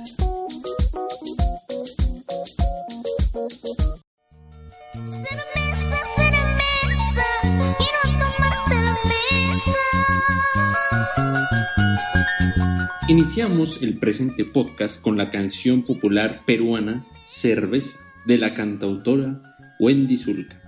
Iniciamos 13.14 13.81
el 13.81 13.96
presente 13.96 14.44
podcast 14.44 15.00
con 15.00 15.16
la 15.16 15.31
canción 15.31 15.83
popular 15.85 16.40
peruana 16.44 17.07
Cerveza 17.29 17.96
de 18.27 18.38
la 18.38 18.55
cantautora 18.55 19.40
Wendy 19.79 20.16
Zulka. 20.16 20.61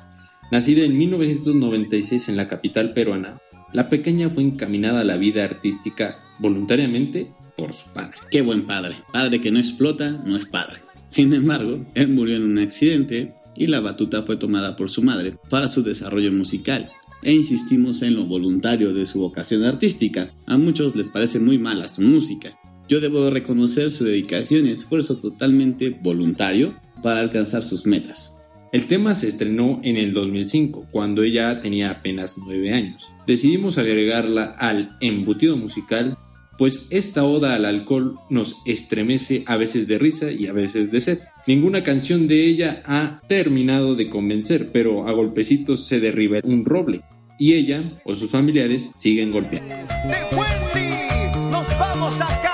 Nacida 0.52 0.84
en 0.84 0.96
1996 0.96 2.28
en 2.28 2.36
la 2.36 2.46
capital 2.46 2.94
peruana, 2.94 3.40
la 3.72 3.88
pequeña 3.88 4.30
fue 4.30 4.44
encaminada 4.44 5.00
a 5.00 5.04
la 5.04 5.16
vida 5.16 5.42
artística 5.44 6.20
voluntariamente 6.38 7.32
por 7.56 7.72
su 7.72 7.92
padre. 7.92 8.18
Qué 8.30 8.42
buen 8.42 8.64
padre. 8.64 8.94
Padre 9.12 9.40
que 9.40 9.50
no 9.50 9.58
explota, 9.58 10.12
no 10.12 10.36
es 10.36 10.44
padre. 10.44 10.76
Sin 11.08 11.32
embargo, 11.32 11.84
él 11.94 12.06
murió 12.06 12.36
en 12.36 12.44
un 12.44 12.58
accidente 12.58 13.34
y 13.56 13.66
la 13.66 13.80
batuta 13.80 14.22
fue 14.22 14.36
tomada 14.36 14.76
por 14.76 14.88
su 14.88 15.02
madre 15.02 15.36
para 15.50 15.66
su 15.66 15.82
desarrollo 15.82 16.30
musical. 16.30 16.92
E 17.22 17.32
insistimos 17.32 18.02
en 18.02 18.14
lo 18.14 18.24
voluntario 18.26 18.92
de 18.92 19.06
su 19.06 19.20
vocación 19.20 19.64
artística. 19.64 20.32
A 20.46 20.58
muchos 20.58 20.94
les 20.94 21.08
parece 21.08 21.38
muy 21.38 21.58
mala 21.58 21.88
su 21.88 22.02
música. 22.02 22.56
Yo 22.88 23.00
debo 23.00 23.30
reconocer 23.30 23.90
su 23.90 24.04
dedicación 24.04 24.66
y 24.66 24.70
esfuerzo 24.70 25.18
totalmente 25.18 25.90
voluntario 25.90 26.74
para 27.02 27.20
alcanzar 27.20 27.62
sus 27.62 27.86
metas. 27.86 28.38
El 28.72 28.86
tema 28.86 29.14
se 29.14 29.28
estrenó 29.28 29.80
en 29.82 29.96
el 29.96 30.12
2005, 30.12 30.88
cuando 30.90 31.22
ella 31.22 31.60
tenía 31.60 31.90
apenas 31.90 32.36
9 32.36 32.72
años. 32.72 33.08
Decidimos 33.26 33.78
agregarla 33.78 34.54
al 34.58 34.90
embutido 35.00 35.56
musical, 35.56 36.16
pues 36.58 36.86
esta 36.90 37.24
oda 37.24 37.54
al 37.54 37.64
alcohol 37.64 38.16
nos 38.30 38.56
estremece 38.64 39.42
a 39.46 39.56
veces 39.56 39.86
de 39.86 39.98
risa 39.98 40.30
y 40.30 40.46
a 40.46 40.52
veces 40.52 40.90
de 40.90 41.00
sed. 41.00 41.18
Ninguna 41.46 41.84
canción 41.84 42.28
de 42.28 42.44
ella 42.46 42.82
ha 42.86 43.20
terminado 43.28 43.94
de 43.94 44.08
convencer, 44.08 44.70
pero 44.72 45.06
a 45.06 45.12
golpecitos 45.12 45.86
se 45.86 46.00
derriba 46.00 46.40
un 46.42 46.64
roble, 46.64 47.02
y 47.38 47.54
ella 47.54 47.84
o 48.04 48.14
sus 48.14 48.30
familiares 48.30 48.90
siguen 48.98 49.30
golpeando. 49.30 49.74
de 49.74 50.36
Wendy. 50.36 51.50
Nos 51.50 51.68
vamos 51.78 52.20
a 52.20 52.45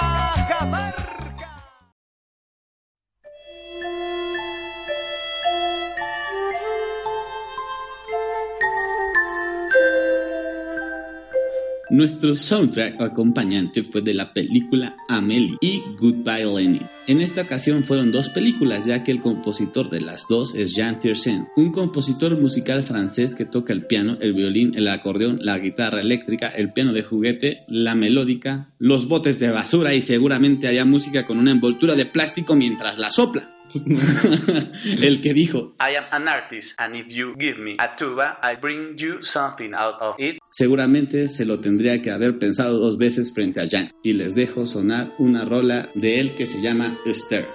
Nuestro 11.92 12.34
soundtrack 12.34 13.02
acompañante 13.02 13.84
fue 13.84 14.00
de 14.00 14.14
la 14.14 14.32
película 14.32 14.96
Amelie 15.10 15.58
y 15.60 15.82
Goodbye 16.00 16.46
Lenin. 16.46 16.88
En 17.06 17.20
esta 17.20 17.42
ocasión 17.42 17.84
fueron 17.84 18.10
dos 18.10 18.30
películas 18.30 18.86
ya 18.86 19.04
que 19.04 19.12
el 19.12 19.20
compositor 19.20 19.90
de 19.90 20.00
las 20.00 20.26
dos 20.26 20.54
es 20.54 20.74
Jean 20.74 20.98
Tiersen, 20.98 21.48
un 21.54 21.70
compositor 21.70 22.40
musical 22.40 22.82
francés 22.82 23.34
que 23.34 23.44
toca 23.44 23.74
el 23.74 23.84
piano, 23.84 24.16
el 24.22 24.32
violín, 24.32 24.72
el 24.74 24.88
acordeón, 24.88 25.40
la 25.42 25.58
guitarra 25.58 26.00
eléctrica, 26.00 26.48
el 26.48 26.72
piano 26.72 26.94
de 26.94 27.02
juguete, 27.02 27.64
la 27.68 27.94
melódica, 27.94 28.70
los 28.78 29.06
botes 29.06 29.38
de 29.38 29.50
basura 29.50 29.92
y 29.92 30.00
seguramente 30.00 30.68
haya 30.68 30.86
música 30.86 31.26
con 31.26 31.38
una 31.38 31.50
envoltura 31.50 31.94
de 31.94 32.06
plástico 32.06 32.56
mientras 32.56 32.98
la 32.98 33.10
sopla. 33.10 33.50
el 34.84 35.20
que 35.20 35.34
dijo, 35.34 35.74
I 35.78 35.96
am 35.96 36.04
an 36.10 36.28
artist, 36.28 36.72
and 36.80 36.96
if 36.96 37.08
you 37.08 37.34
give 37.38 37.58
me 37.58 37.76
a 37.78 37.94
tuba, 37.96 38.38
I 38.42 38.56
bring 38.58 38.96
you 38.96 39.22
something 39.22 39.74
out 39.74 40.00
of 40.00 40.16
it. 40.18 40.41
Seguramente 40.54 41.28
se 41.28 41.46
lo 41.46 41.60
tendría 41.60 42.02
que 42.02 42.10
haber 42.10 42.38
pensado 42.38 42.78
dos 42.78 42.98
veces 42.98 43.32
frente 43.32 43.62
a 43.62 43.66
Jan. 43.66 43.92
Y 44.02 44.12
les 44.12 44.34
dejo 44.34 44.66
sonar 44.66 45.14
una 45.18 45.46
rola 45.46 45.90
de 45.94 46.20
él 46.20 46.34
que 46.34 46.44
se 46.44 46.60
llama 46.60 46.98
Esther. 47.06 47.46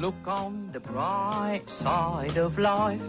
Look 0.00 0.26
on 0.26 0.70
the 0.72 0.80
bright 0.80 1.68
side 1.68 2.38
of 2.38 2.58
life. 2.58 3.00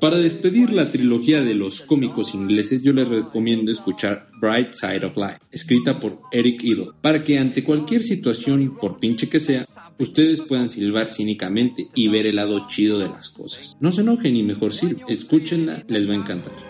Para 0.00 0.16
despedir 0.16 0.72
la 0.72 0.90
trilogía 0.90 1.42
de 1.42 1.54
los 1.54 1.82
cómicos 1.82 2.34
ingleses, 2.34 2.82
yo 2.82 2.94
les 2.94 3.06
recomiendo 3.06 3.70
escuchar 3.70 4.28
Bright 4.40 4.72
Side 4.72 5.04
of 5.04 5.16
Life, 5.18 5.36
escrita 5.50 6.00
por 6.00 6.20
Eric 6.32 6.64
Idle, 6.64 6.92
para 7.02 7.22
que 7.22 7.38
ante 7.38 7.62
cualquier 7.62 8.02
situación, 8.02 8.78
por 8.80 8.98
pinche 8.98 9.28
que 9.28 9.40
sea, 9.40 9.66
ustedes 9.98 10.40
puedan 10.40 10.70
silbar 10.70 11.10
cínicamente 11.10 11.88
y 11.94 12.08
ver 12.08 12.26
el 12.26 12.36
lado 12.36 12.66
chido 12.66 12.98
de 12.98 13.10
las 13.10 13.28
cosas. 13.28 13.76
No 13.78 13.92
se 13.92 14.00
enojen 14.00 14.36
y 14.36 14.42
mejor 14.42 14.72
sirvan, 14.72 15.04
escúchenla, 15.06 15.84
les 15.86 16.08
va 16.08 16.14
a 16.14 16.16
encantar. 16.16 16.69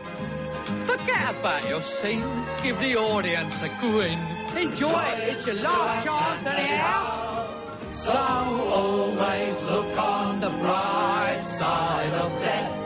About 1.40 1.66
your 1.70 1.80
scene. 1.80 2.44
Give 2.62 2.78
the 2.80 2.96
audience 2.96 3.62
a 3.62 3.68
grin. 3.80 4.18
Enjoy 4.54 5.00
it. 5.00 5.30
It's 5.30 5.46
your 5.46 5.56
last 5.56 6.04
chance 6.06 6.44
anyhow. 6.44 7.48
So 7.92 8.12
always 8.12 9.62
look 9.62 9.98
on 9.98 10.40
the 10.40 10.50
bright 10.50 11.40
side 11.42 12.12
of 12.12 12.30
death. 12.40 12.76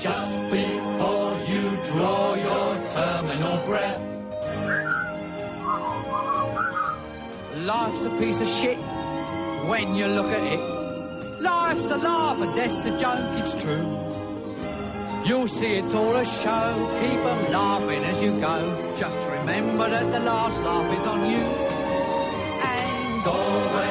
Just 0.00 0.50
before 0.50 1.40
you 1.46 1.76
draw 1.90 2.34
your 2.34 2.86
terminal 2.94 3.58
breath. 3.66 4.00
Life's 7.54 8.04
a 8.06 8.10
piece 8.18 8.40
of 8.40 8.48
shit 8.48 8.78
when 9.68 9.94
you 9.94 10.06
look 10.06 10.32
at 10.32 10.42
it. 10.54 11.42
Life's 11.42 11.90
a 11.90 11.98
laugh 11.98 12.40
and 12.40 12.54
death's 12.54 12.86
a 12.86 12.98
joke, 12.98 13.38
it's 13.40 13.52
true. 13.62 13.95
You'll 15.26 15.48
see 15.48 15.72
it's 15.74 15.92
all 15.92 16.14
a 16.14 16.24
show. 16.24 16.68
Keep 17.00 17.20
'em 17.32 17.50
laughing 17.50 18.04
as 18.04 18.22
you 18.22 18.30
go. 18.40 18.56
Just 18.96 19.18
remember 19.28 19.90
that 19.90 20.12
the 20.12 20.20
last 20.20 20.56
laugh 20.62 20.92
is 20.98 21.04
on 21.04 21.20
you. 21.28 21.44
And 22.62 23.26
always 23.26 23.85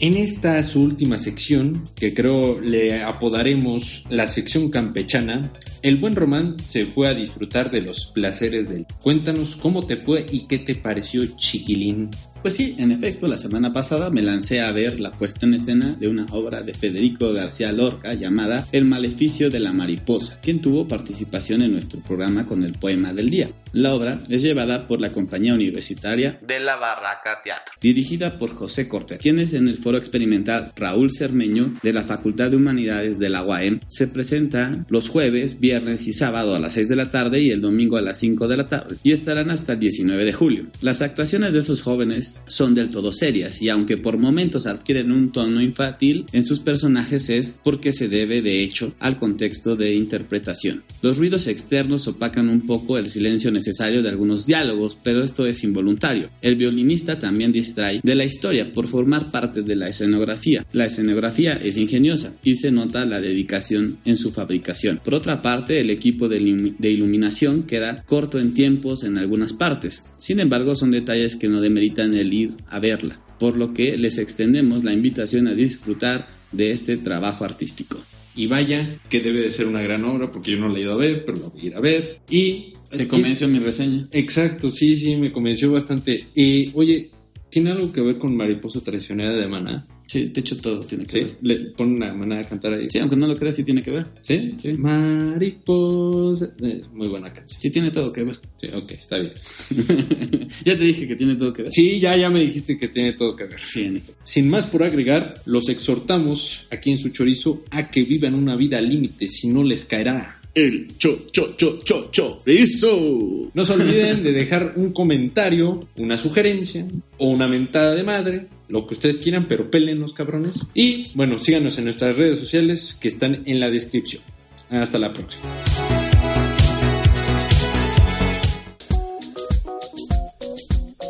En 0.00 0.16
esta 0.16 0.62
su 0.62 0.82
última 0.82 1.18
sección, 1.18 1.82
que 1.96 2.14
creo 2.14 2.60
le 2.60 3.02
apodaremos 3.02 4.04
la 4.10 4.28
sección 4.28 4.70
campechana, 4.70 5.50
el 5.82 5.96
buen 5.96 6.14
Román 6.14 6.56
se 6.64 6.86
fue 6.86 7.08
a 7.08 7.14
disfrutar 7.14 7.72
de 7.72 7.80
los 7.80 8.06
placeres 8.06 8.68
del. 8.68 8.86
Cuéntanos 9.02 9.56
cómo 9.56 9.86
te 9.86 9.96
fue 9.96 10.24
y 10.30 10.46
qué 10.46 10.60
te 10.60 10.76
pareció, 10.76 11.26
chiquilín. 11.36 12.10
Pues 12.42 12.54
sí, 12.54 12.76
en 12.78 12.92
efecto, 12.92 13.26
la 13.26 13.36
semana 13.36 13.72
pasada 13.72 14.10
me 14.10 14.22
lancé 14.22 14.60
a 14.60 14.70
ver 14.70 15.00
la 15.00 15.12
puesta 15.12 15.44
en 15.44 15.54
escena 15.54 15.96
de 15.96 16.06
una 16.06 16.24
obra 16.30 16.62
de 16.62 16.72
Federico 16.72 17.32
García 17.32 17.72
Lorca 17.72 18.14
llamada 18.14 18.64
El 18.70 18.84
maleficio 18.84 19.50
de 19.50 19.58
la 19.58 19.72
mariposa, 19.72 20.40
quien 20.40 20.60
tuvo 20.60 20.86
participación 20.86 21.62
en 21.62 21.72
nuestro 21.72 22.00
programa 22.00 22.46
con 22.46 22.62
el 22.62 22.74
poema 22.74 23.12
del 23.12 23.30
día. 23.30 23.50
La 23.72 23.94
obra 23.94 24.18
es 24.28 24.42
llevada 24.42 24.86
por 24.86 25.00
la 25.00 25.10
compañía 25.10 25.52
universitaria 25.52 26.38
De 26.46 26.60
la 26.60 26.76
Barraca 26.76 27.42
Teatro. 27.42 27.74
dirigida 27.80 28.38
por 28.38 28.54
José 28.54 28.88
Cortés, 28.88 29.18
quienes 29.18 29.52
en 29.52 29.68
el 29.68 29.76
foro 29.76 29.98
experimental 29.98 30.72
Raúl 30.76 31.10
Cermeño 31.10 31.72
de 31.82 31.92
la 31.92 32.02
Facultad 32.02 32.50
de 32.50 32.56
Humanidades 32.56 33.18
de 33.18 33.28
la 33.28 33.44
UAM 33.44 33.80
se 33.88 34.08
presenta 34.08 34.86
los 34.88 35.08
jueves, 35.08 35.60
viernes 35.60 36.06
y 36.06 36.12
sábado 36.12 36.54
a 36.54 36.60
las 36.60 36.72
6 36.74 36.88
de 36.88 36.96
la 36.96 37.10
tarde 37.10 37.40
y 37.40 37.50
el 37.50 37.60
domingo 37.60 37.96
a 37.96 38.02
las 38.02 38.18
5 38.18 38.48
de 38.48 38.56
la 38.56 38.66
tarde 38.66 38.96
y 39.02 39.12
estarán 39.12 39.50
hasta 39.50 39.74
el 39.74 39.80
19 39.80 40.24
de 40.24 40.32
julio. 40.32 40.66
Las 40.80 41.02
actuaciones 41.02 41.52
de 41.52 41.58
estos 41.58 41.82
jóvenes 41.82 42.27
son 42.46 42.74
del 42.74 42.90
todo 42.90 43.12
serias 43.12 43.60
y 43.62 43.68
aunque 43.68 43.96
por 43.96 44.18
momentos 44.18 44.66
adquieren 44.66 45.12
un 45.12 45.32
tono 45.32 45.60
infantil 45.60 46.26
en 46.32 46.44
sus 46.44 46.60
personajes 46.60 47.30
es 47.30 47.60
porque 47.62 47.92
se 47.92 48.08
debe 48.08 48.42
de 48.42 48.62
hecho 48.62 48.92
al 48.98 49.18
contexto 49.18 49.76
de 49.76 49.94
interpretación. 49.94 50.82
Los 51.02 51.18
ruidos 51.18 51.46
externos 51.46 52.06
opacan 52.08 52.48
un 52.48 52.62
poco 52.62 52.98
el 52.98 53.08
silencio 53.08 53.50
necesario 53.50 54.02
de 54.02 54.08
algunos 54.08 54.46
diálogos, 54.46 54.96
pero 55.02 55.22
esto 55.22 55.46
es 55.46 55.64
involuntario. 55.64 56.30
El 56.42 56.56
violinista 56.56 57.18
también 57.18 57.52
distrae 57.52 58.00
de 58.02 58.14
la 58.14 58.24
historia 58.24 58.72
por 58.72 58.88
formar 58.88 59.30
parte 59.30 59.62
de 59.62 59.76
la 59.76 59.88
escenografía. 59.88 60.66
La 60.72 60.86
escenografía 60.86 61.54
es 61.54 61.76
ingeniosa 61.76 62.34
y 62.42 62.56
se 62.56 62.70
nota 62.70 63.04
la 63.04 63.20
dedicación 63.20 63.98
en 64.04 64.16
su 64.16 64.32
fabricación. 64.32 65.00
Por 65.04 65.14
otra 65.14 65.42
parte, 65.42 65.80
el 65.80 65.90
equipo 65.90 66.28
de, 66.28 66.38
de 66.78 66.90
iluminación 66.90 67.62
queda 67.62 68.02
corto 68.06 68.38
en 68.38 68.54
tiempos 68.54 69.04
en 69.04 69.18
algunas 69.18 69.52
partes. 69.52 70.04
Sin 70.18 70.40
embargo, 70.40 70.74
son 70.74 70.90
detalles 70.90 71.36
que 71.36 71.48
no 71.48 71.60
demeritan 71.60 72.14
el 72.18 72.32
ir 72.32 72.54
a 72.66 72.78
verla, 72.78 73.20
por 73.38 73.56
lo 73.56 73.72
que 73.72 73.96
les 73.96 74.18
extendemos 74.18 74.84
la 74.84 74.92
invitación 74.92 75.46
a 75.48 75.54
disfrutar 75.54 76.28
de 76.52 76.72
este 76.72 76.96
trabajo 76.96 77.44
artístico. 77.44 77.98
Y 78.34 78.46
vaya, 78.46 79.00
que 79.08 79.20
debe 79.20 79.40
de 79.40 79.50
ser 79.50 79.66
una 79.66 79.82
gran 79.82 80.04
obra, 80.04 80.30
porque 80.30 80.52
yo 80.52 80.58
no 80.58 80.68
la 80.68 80.78
he 80.78 80.82
ido 80.82 80.92
a 80.92 80.96
ver, 80.96 81.24
pero 81.24 81.38
la 81.38 81.48
voy 81.48 81.60
a 81.60 81.66
ir 81.66 81.74
a 81.74 81.80
ver. 81.80 82.20
Y. 82.30 82.72
¿Te 82.88 83.08
convenció 83.08 83.48
mi 83.48 83.58
reseña? 83.58 84.08
Exacto, 84.12 84.70
sí, 84.70 84.96
sí, 84.96 85.16
me 85.16 85.32
convenció 85.32 85.72
bastante. 85.72 86.28
Eh, 86.36 86.70
oye, 86.74 87.10
¿tiene 87.50 87.72
algo 87.72 87.92
que 87.92 88.00
ver 88.00 88.18
con 88.18 88.36
Mariposa 88.36 88.80
Traicionera 88.80 89.36
de 89.36 89.48
Maná? 89.48 89.86
Sí, 90.08 90.28
de 90.28 90.40
hecho 90.40 90.56
todo 90.56 90.80
tiene 90.80 91.04
que 91.04 91.12
¿Sí? 91.12 91.20
ver. 91.20 91.36
Le 91.42 91.56
ponen 91.72 92.02
a 92.02 92.14
Maná 92.14 92.40
a 92.40 92.44
cantar 92.44 92.72
ahí. 92.72 92.88
Sí, 92.90 92.98
aunque 92.98 93.14
no 93.14 93.26
lo 93.26 93.36
creas, 93.36 93.56
sí 93.56 93.62
tiene 93.62 93.82
que 93.82 93.90
ver. 93.90 94.06
¿Sí? 94.22 94.54
Sí. 94.56 94.72
Mariposa. 94.72 96.54
Es 96.62 96.88
muy 96.90 97.08
buena 97.08 97.30
canción. 97.30 97.60
Sí 97.60 97.70
tiene 97.70 97.90
todo 97.90 98.10
que 98.10 98.24
ver. 98.24 98.36
Sí, 98.58 98.68
ok, 98.72 98.90
está 98.92 99.18
bien. 99.18 99.34
ya 100.64 100.78
te 100.78 100.84
dije 100.84 101.06
que 101.06 101.14
tiene 101.14 101.36
todo 101.36 101.52
que 101.52 101.64
ver. 101.64 101.72
Sí, 101.72 102.00
ya, 102.00 102.16
ya 102.16 102.30
me 102.30 102.40
dijiste 102.40 102.78
que 102.78 102.88
tiene 102.88 103.12
todo 103.12 103.36
que 103.36 103.44
ver. 103.44 103.60
Sí, 103.66 103.82
en 103.84 103.98
efecto. 103.98 104.22
Sin 104.24 104.48
más 104.48 104.64
por 104.64 104.82
agregar, 104.82 105.34
los 105.44 105.68
exhortamos 105.68 106.68
aquí 106.70 106.90
en 106.90 106.98
su 106.98 107.10
chorizo 107.10 107.64
a 107.70 107.90
que 107.90 108.02
vivan 108.04 108.34
una 108.34 108.56
vida 108.56 108.78
al 108.78 108.88
límite, 108.88 109.28
si 109.28 109.48
no 109.48 109.62
les 109.62 109.84
caerá. 109.84 110.37
El 110.58 110.88
cho, 110.98 111.16
cho, 111.30 111.54
cho, 111.56 111.78
cho, 111.84 112.10
chorizo. 112.10 113.48
No 113.54 113.64
se 113.64 113.72
olviden 113.74 114.24
de 114.24 114.32
dejar 114.32 114.72
un 114.74 114.92
comentario, 114.92 115.78
una 115.96 116.18
sugerencia 116.18 116.84
o 117.18 117.28
una 117.28 117.46
mentada 117.46 117.94
de 117.94 118.02
madre, 118.02 118.48
lo 118.66 118.84
que 118.84 118.94
ustedes 118.94 119.18
quieran, 119.18 119.46
pero 119.46 119.70
pélenlos, 119.70 120.14
cabrones. 120.14 120.66
Y 120.74 121.12
bueno, 121.14 121.38
síganos 121.38 121.78
en 121.78 121.84
nuestras 121.84 122.16
redes 122.16 122.40
sociales 122.40 122.98
que 123.00 123.06
están 123.06 123.44
en 123.46 123.60
la 123.60 123.70
descripción. 123.70 124.20
Hasta 124.68 124.98
la 124.98 125.12
próxima. 125.12 125.44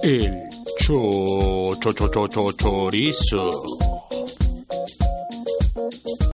El 0.02 0.42
cho, 0.78 1.70
cho, 1.80 1.94
cho, 1.94 2.08
cho, 2.10 2.28
cho, 2.28 2.52
chorizo. 2.52 3.87